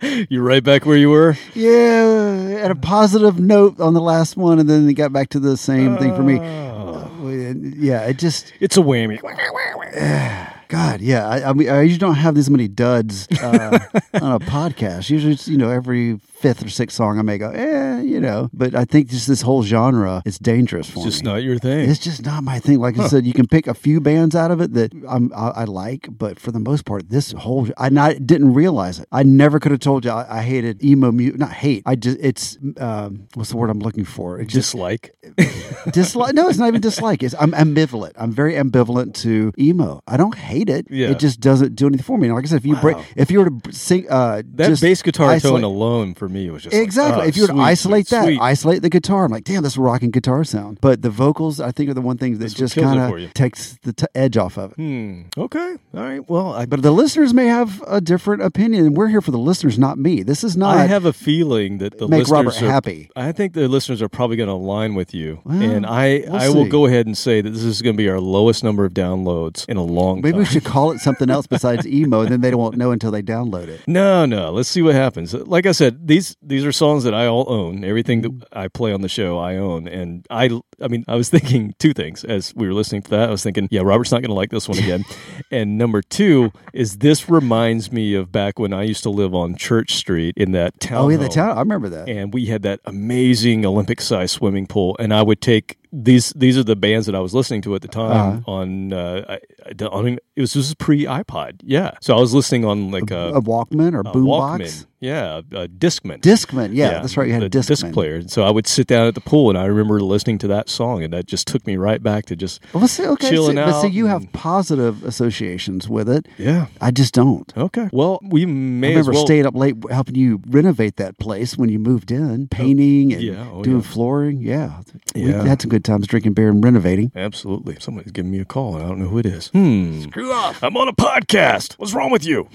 [0.30, 1.36] You're right back where you were.
[1.54, 5.38] Yeah, at a positive note on the last one, and then they got back to
[5.38, 6.38] the same thing for me.
[6.38, 9.20] Uh, yeah, it just It's a whammy.
[10.68, 11.28] God, yeah.
[11.28, 13.78] I, I mean, I usually don't have this many duds uh,
[14.14, 15.10] on a podcast.
[15.10, 18.48] Usually, it's, you know, every fifth or sixth song I may go, eh, you know.
[18.52, 21.06] But I think just this whole genre is dangerous for me.
[21.06, 21.88] It's just not your thing.
[21.90, 22.78] It's just not my thing.
[22.78, 25.48] Like I said, you can pick a few bands out of it that I'm, I,
[25.48, 29.08] I like, but for the most part, this whole I not didn't realize it.
[29.12, 31.38] I never could have told you I, I hated emo music.
[31.38, 31.82] Not hate.
[31.86, 34.38] I just it's um, what's the word I'm looking for?
[34.40, 35.14] It just Dislike.
[35.92, 36.34] dislike.
[36.34, 37.22] No, it's not even dislike.
[37.22, 38.12] It's I'm ambivalent.
[38.16, 40.02] I'm very ambivalent to emo.
[40.06, 40.86] I don't hate it.
[40.90, 41.10] Yeah.
[41.10, 42.30] It just doesn't do anything for me.
[42.30, 45.30] Like I said, if you break, if you were to sing, uh, That bass guitar
[45.30, 47.22] isolate- tone alone for me it was just like, Exactly.
[47.24, 48.40] oh, if you were to isolate sweet, that, sweet.
[48.40, 50.78] isolate the guitar, I'm like, damn, that's a rocking guitar sound.
[50.80, 53.78] But the vocals, I think, are the one thing that That's just kind of takes
[53.82, 54.76] the t- edge off of it.
[54.76, 55.22] Hmm.
[55.36, 55.76] Okay.
[55.94, 56.28] All right.
[56.28, 59.38] Well, I, But the listeners may have a different opinion, and we're here for the
[59.38, 60.22] listeners, not me.
[60.22, 60.76] This is not.
[60.76, 63.10] I have a feeling that the Make listeners Robert are, happy.
[63.16, 66.36] I think the listeners are probably going to align with you, Well, and I we'll
[66.36, 66.70] I will see.
[66.70, 69.68] go ahead and say that this is going to be our lowest number of downloads
[69.68, 70.38] in a long Maybe time.
[70.40, 73.22] we should call it something else besides emo, and then they won't know until they
[73.22, 73.80] download it.
[73.86, 74.50] No, no.
[74.50, 75.34] Let's see what happens.
[75.34, 77.84] Like I said, these these are songs that I all own.
[77.84, 79.86] Everything that I play on the show, I own.
[79.86, 83.28] And I, I mean, I was thinking two things as we were listening to that.
[83.28, 85.04] I was thinking, yeah, Robert's not going to like this one again.
[85.50, 89.56] and number two is this reminds me of back when I used to live on
[89.56, 91.04] Church Street in that town.
[91.04, 91.56] Oh, yeah, the town.
[91.56, 92.08] I remember that.
[92.08, 94.96] and we had that amazing Olympic sized swimming pool.
[94.98, 97.80] And I would take these these are the bands that I was listening to at
[97.80, 98.10] the time
[98.44, 98.50] Uh-huh.
[98.52, 99.38] on uh, I, I
[99.70, 100.06] I don't
[100.36, 101.92] it was this was pre iPod, yeah.
[102.02, 104.60] So I was listening on like a, a Walkman or boombox.
[104.60, 106.20] Walkman, yeah, a, Discman.
[106.20, 106.70] Discman.
[106.74, 107.26] Yeah, that's right.
[107.26, 107.66] You had a Discman.
[107.68, 108.28] disc player.
[108.28, 111.02] So I would sit down at the pool, and I remember listening to that song,
[111.02, 113.80] and that just took me right back to just Well, see, okay, chilling see, but
[113.80, 116.26] see, out you have positive associations with it.
[116.38, 116.66] yeah.
[116.80, 117.52] I just don't.
[117.56, 117.88] Okay.
[117.92, 119.24] Well, we I remember as well.
[119.26, 123.48] staying up late helping you renovate that place when you moved in, painting and yeah,
[123.50, 123.82] oh, doing yeah.
[123.82, 124.40] flooring.
[124.40, 124.80] Yeah,
[125.14, 127.12] we had some good times drinking beer and renovating.
[127.14, 127.76] Absolutely.
[127.80, 129.48] Somebody's giving me a call, and I don't know who it is.
[129.48, 130.02] Hmm.
[130.02, 130.62] Screw off.
[130.62, 131.74] I'm on a podcast.
[131.74, 132.48] What's wrong with you?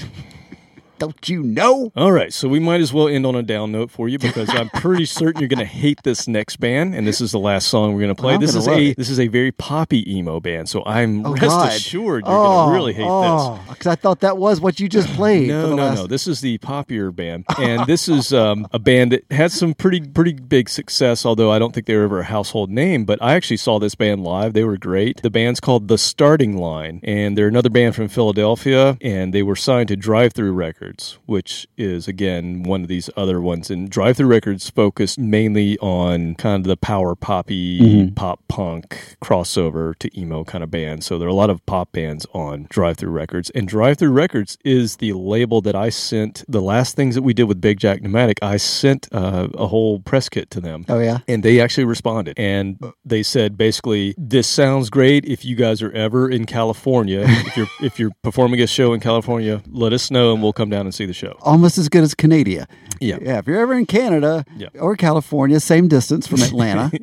[1.04, 1.92] Don't you know?
[1.96, 4.50] All right, so we might as well end on a down note for you because
[4.50, 7.68] I'm pretty certain you're going to hate this next band, and this is the last
[7.68, 8.36] song we're going to play.
[8.36, 8.98] I'm this is a it.
[8.98, 11.68] this is a very poppy emo band, so I'm Oh rest God!
[11.70, 13.70] assured you're oh, going to really hate this.
[13.70, 15.48] Because I thought that was what you just played.
[15.48, 15.98] No, no, last...
[15.98, 16.08] no.
[16.08, 20.02] This is the poppier band, and this is um, a band that had some pretty,
[20.02, 21.26] pretty big success.
[21.26, 23.96] Although I don't think they were ever a household name, but I actually saw this
[23.96, 24.54] band live.
[24.54, 25.22] They were great.
[25.22, 29.56] The band's called The Starting Line, and they're another band from Philadelphia, and they were
[29.56, 30.93] signed to Drive-Thru Records,
[31.26, 33.70] which is again one of these other ones.
[33.70, 40.20] And Drive-Thru Records focused mainly on kind of the power poppy, pop punk crossover to
[40.20, 41.04] emo kind of band.
[41.04, 44.98] So there are a lot of pop bands on Drive-Thru Records, and Drive-Thru Records is
[44.98, 48.40] the label that I sent the last things that we did with Big Jack Pneumatic.
[48.42, 50.86] I sent uh, a whole press kit to them.
[50.90, 51.20] Oh yeah.
[51.28, 52.38] And they actually responded.
[52.38, 57.24] And they said basically, this sounds great if you guys are ever in California.
[57.28, 60.70] if you're if you're performing a show in California, let us know and we'll come
[60.74, 61.38] down and see the show.
[61.42, 62.68] Almost as good as Canada.
[63.00, 63.18] Yeah.
[63.22, 63.38] Yeah.
[63.40, 64.70] If you're ever in Canada Yeah.
[64.80, 66.92] or California, same distance from Atlanta.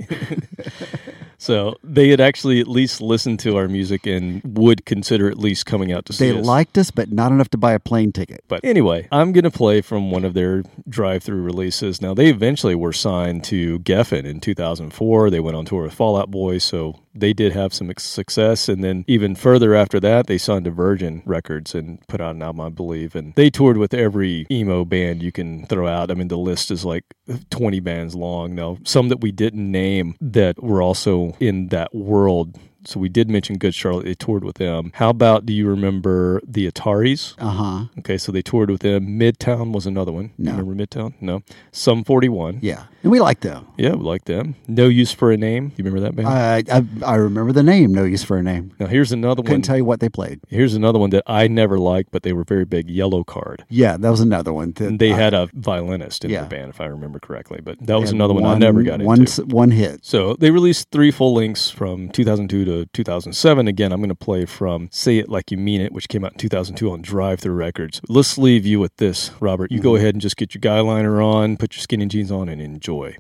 [1.41, 5.65] So they had actually at least listened to our music and would consider at least
[5.65, 6.45] coming out to see they us.
[6.45, 8.45] liked us, but not enough to buy a plane ticket.
[8.47, 12.03] But anyway, I'm going to play from one of their Drive-Thru releases.
[12.03, 15.31] Now, they eventually were signed to Geffen in 2004.
[15.31, 18.69] They went on tour with Fall Out Boy, so they did have some success.
[18.69, 22.43] And then even further after that, they signed to Virgin Records and put out an
[22.43, 23.17] album, I believe.
[23.17, 26.11] And they toured with every emo band you can throw out.
[26.11, 27.05] I mean, the list is like
[27.49, 28.55] 20 bands long.
[28.55, 32.59] Now, some that we didn't name that were also in that world.
[32.85, 34.05] So we did mention Good Charlotte.
[34.07, 34.91] They toured with them.
[34.95, 37.35] How about do you remember the Ataris?
[37.39, 37.85] Uh huh.
[37.99, 39.19] Okay, so they toured with them.
[39.19, 40.31] Midtown was another one.
[40.39, 40.53] No.
[40.57, 41.13] Remember Midtown?
[41.21, 41.43] No.
[41.73, 42.61] Sum 41.
[42.63, 42.85] Yeah.
[43.03, 43.67] And we liked them.
[43.79, 44.57] Yeah, we like them.
[44.69, 45.73] No Use for a Name.
[45.77, 46.29] You remember that band?
[46.29, 47.95] I, I I remember the name.
[47.95, 48.73] No use for a name.
[48.79, 49.47] now, here's another one.
[49.47, 50.41] Couldn't tell you what they played.
[50.49, 52.89] Here's another one that I never liked, but they were very big.
[52.89, 53.61] Yellowcard.
[53.71, 54.73] Yeah, that was another one.
[54.73, 56.43] that they I- had a violinist in Yeah.
[56.43, 57.61] the band, if I remember correctly.
[57.63, 59.31] But that was another one, I one- never got one, into.
[59.31, 60.05] s- One hit.
[60.05, 63.69] So they released three full lengths from 2002 to 2007.
[63.69, 66.33] Again, I'm going to play from Say It Like You Mean It, which came out
[66.33, 68.01] in 2002 on Drive-Thru Records.
[68.09, 69.71] Let's leave you with this, Robert.
[69.71, 69.97] You go mm-hmm.
[69.97, 73.17] ahead and just get your guy liner on, put your skinny jeans on, and enjoy.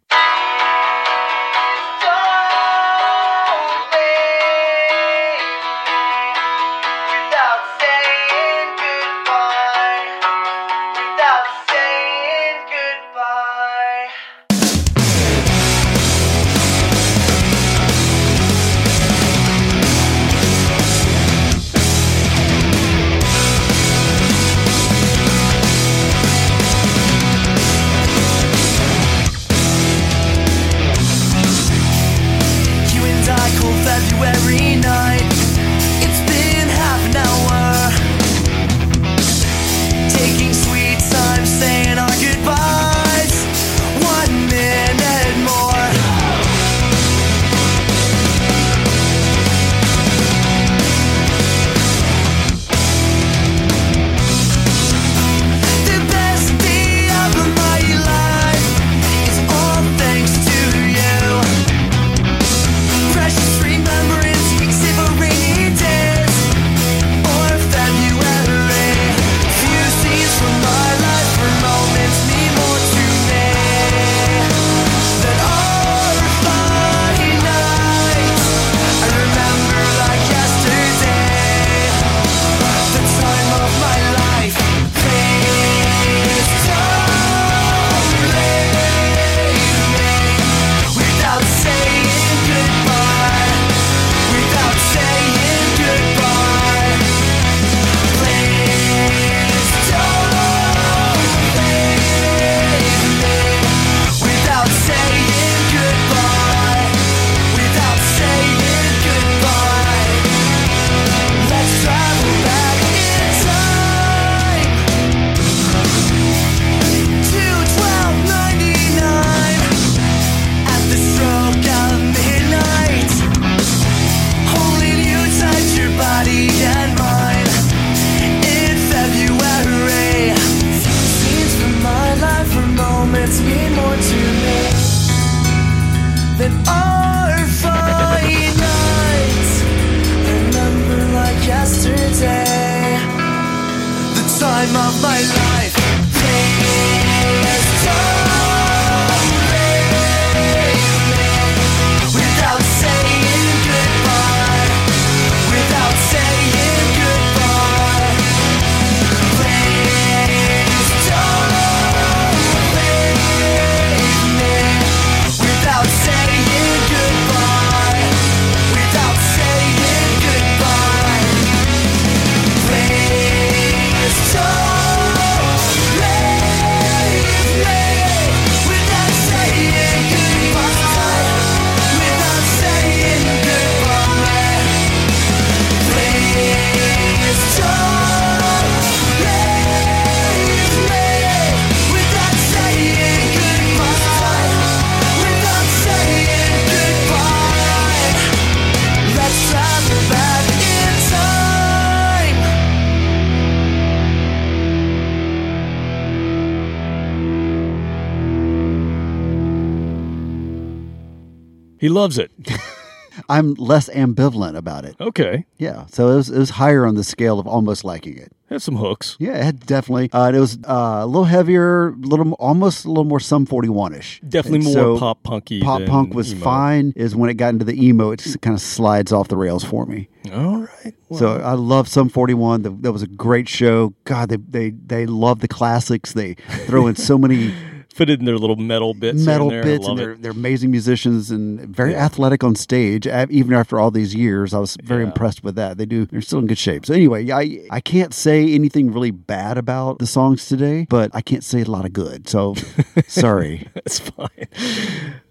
[211.80, 212.30] He loves it.
[213.28, 214.96] I'm less ambivalent about it.
[215.00, 215.44] Okay.
[215.58, 218.32] Yeah, so it was it was higher on the scale of almost liking it.
[218.48, 219.16] Had some hooks.
[219.20, 220.11] Yeah, it had definitely.
[220.12, 223.94] Uh, it was uh, a little heavier, a little almost a little more Sum 41
[223.94, 224.20] ish.
[224.28, 226.44] Definitely more pop punky Pop punk was emo.
[226.44, 226.92] fine.
[226.96, 229.86] Is when it got into the emo, it kind of slides off the rails for
[229.86, 230.08] me.
[230.32, 230.94] All right.
[231.16, 232.62] so I love Sum 41.
[232.62, 233.94] The, that was a great show.
[234.04, 236.12] God, they they they love the classics.
[236.12, 236.34] They
[236.66, 237.54] throw in so many
[237.95, 239.25] Fit in their little metal bits.
[239.26, 239.62] metal and there.
[239.64, 240.22] Bits, and they're, it.
[240.22, 242.04] they're amazing musicians and very Yeah.
[242.07, 243.07] athletic on stage.
[243.07, 245.08] Even after all these years, I was very Yeah.
[245.08, 245.76] impressed with that.
[245.76, 246.07] They do.
[246.07, 246.87] They're still in good shape.
[246.87, 251.21] So anyway, I I can't say anything really bad about the songs today, but I
[251.21, 252.29] can't say a lot of good.
[252.29, 252.54] So
[253.08, 253.67] sorry.
[253.75, 254.46] it's fine.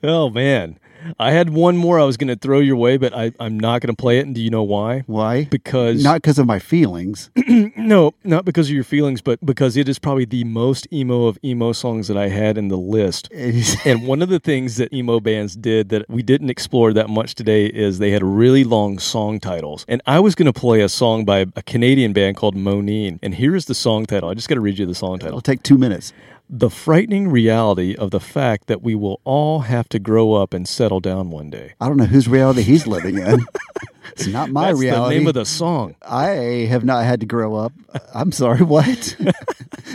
[0.04, 0.78] Oh man,
[1.20, 3.82] I had one more I was going to throw your way, but I, I'm not
[3.82, 4.26] going to play it.
[4.26, 5.04] And do you know why?
[5.08, 5.46] Why?
[5.46, 7.30] Because Not because of my feelings.
[7.48, 11.38] no, not because of your feelings, but because it is probably the most emo of
[11.44, 13.30] emo songs that I had in the list.
[13.86, 17.36] And one of the things that emo bands did that we didn't explore that much
[17.36, 19.86] today is they had really long song titles.
[19.88, 23.20] And I was going to play a song by a Canadian band called Moneen.
[23.24, 24.30] And here is the song title.
[24.30, 25.30] I just got to read you the song title.
[25.30, 26.14] It'll take two minutes.
[26.52, 30.68] The frightening reality of the fact that we will all have to grow up and
[30.68, 31.76] settle down one day.
[31.80, 33.46] I don't know whose reality he's living in.
[34.12, 35.16] it's not my That's reality.
[35.16, 35.96] the name of the song.
[36.02, 36.28] I
[36.70, 37.74] have not had to grow up.
[38.14, 38.60] I'm sorry.
[38.70, 38.88] What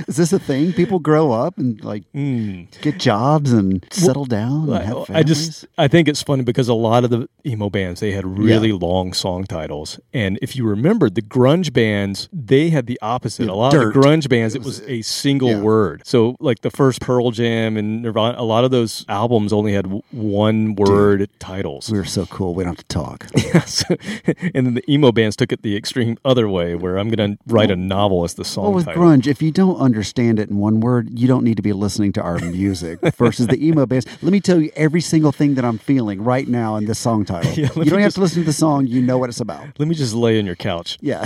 [0.08, 0.72] is this a thing?
[0.72, 2.62] People grow up and like hmm.
[2.80, 5.18] get jobs and settle down and have I.
[5.18, 8.26] I just I think it's funny because a lot of the emo bands they had
[8.26, 13.48] really long song titles, and if you remember the grunge bands, they had the opposite.
[13.48, 13.88] A lot Dirt.
[13.88, 15.60] of the grunge bands, it was a single yeah.
[15.60, 16.02] word.
[16.04, 19.86] So like the first Pearl Jam and Nirvana, a lot of those albums only had
[20.10, 21.90] one word titles.
[21.90, 22.54] we're so cool.
[22.54, 23.26] We don't have to talk.
[23.54, 23.84] Yes.
[24.54, 27.42] and then the emo bands took it the extreme other way, where I'm going to
[27.46, 29.02] write a novel as the song Well, with title.
[29.02, 32.12] grunge, if you don't understand it in one word, you don't need to be listening
[32.14, 33.00] to our music.
[33.16, 36.46] Versus the emo bands, let me tell you every single thing that I'm feeling right
[36.48, 37.44] now in this song title.
[37.54, 39.66] Yeah, you don't have to listen to the song; you know what it's about.
[39.78, 40.98] Let me just lay on your couch.
[41.00, 41.24] Yeah.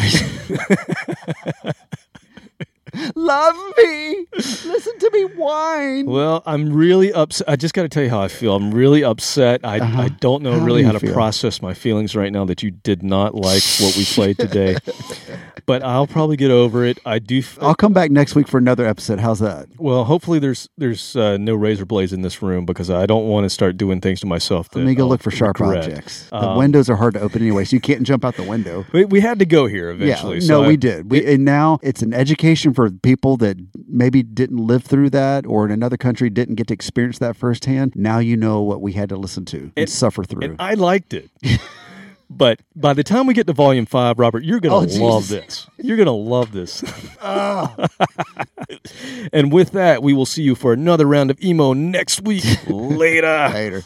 [3.14, 4.26] Love me.
[4.34, 6.06] Listen to me whine.
[6.06, 7.48] Well, I'm really upset.
[7.48, 8.54] I just got to tell you how I feel.
[8.54, 9.60] I'm really upset.
[9.64, 10.60] I, I don't know Uh-huh.
[10.60, 11.12] How really do how to feel?
[11.12, 14.76] process my feelings right now that you did not like what we played today.
[15.68, 16.98] but I'll probably get over it.
[17.06, 17.38] I do.
[17.38, 19.20] F- I'll come back next week for another episode.
[19.20, 19.68] How's that?
[19.78, 23.44] well, hopefully there's there's uh, no razor blades in this room because I don't want
[23.44, 24.68] to start doing things to myself.
[24.70, 25.84] That Let me go I'll look for sharp regret.
[25.84, 26.28] objects.
[26.30, 28.84] The Um, windows are hard to open anyway, so you can't jump out the window.
[28.92, 30.38] We, we had to go here eventually.
[30.38, 31.10] yeah, so no, I- we did.
[31.10, 35.64] We and now it's an education for people that maybe didn't live through that, or
[35.66, 37.92] in another country didn't get to experience that firsthand.
[37.94, 40.42] Now you know what we had to listen to and, And- suffer through.
[40.42, 41.30] And I liked it.
[42.30, 45.28] But by the time we get to volume five, Robert, you're Oh, going to love
[45.28, 45.66] this.
[45.78, 46.84] You're going to love this.
[47.22, 47.74] Ah.
[49.32, 52.44] and with that, we will see you for another round of emo next week.
[52.68, 53.50] Later.
[53.52, 53.82] Later.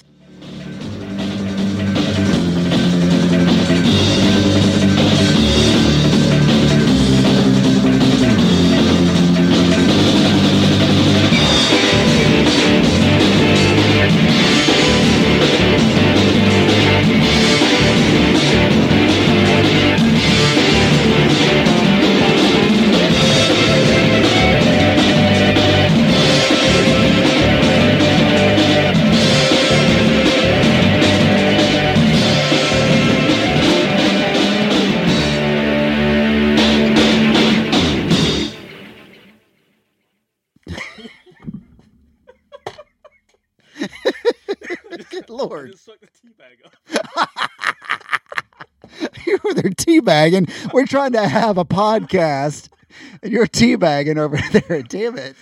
[45.10, 45.74] Good Lord.
[49.26, 50.72] you were there teabagging.
[50.72, 52.68] We're trying to have a podcast.
[53.22, 54.82] and you're teabagging over there.
[54.82, 55.36] Damn it.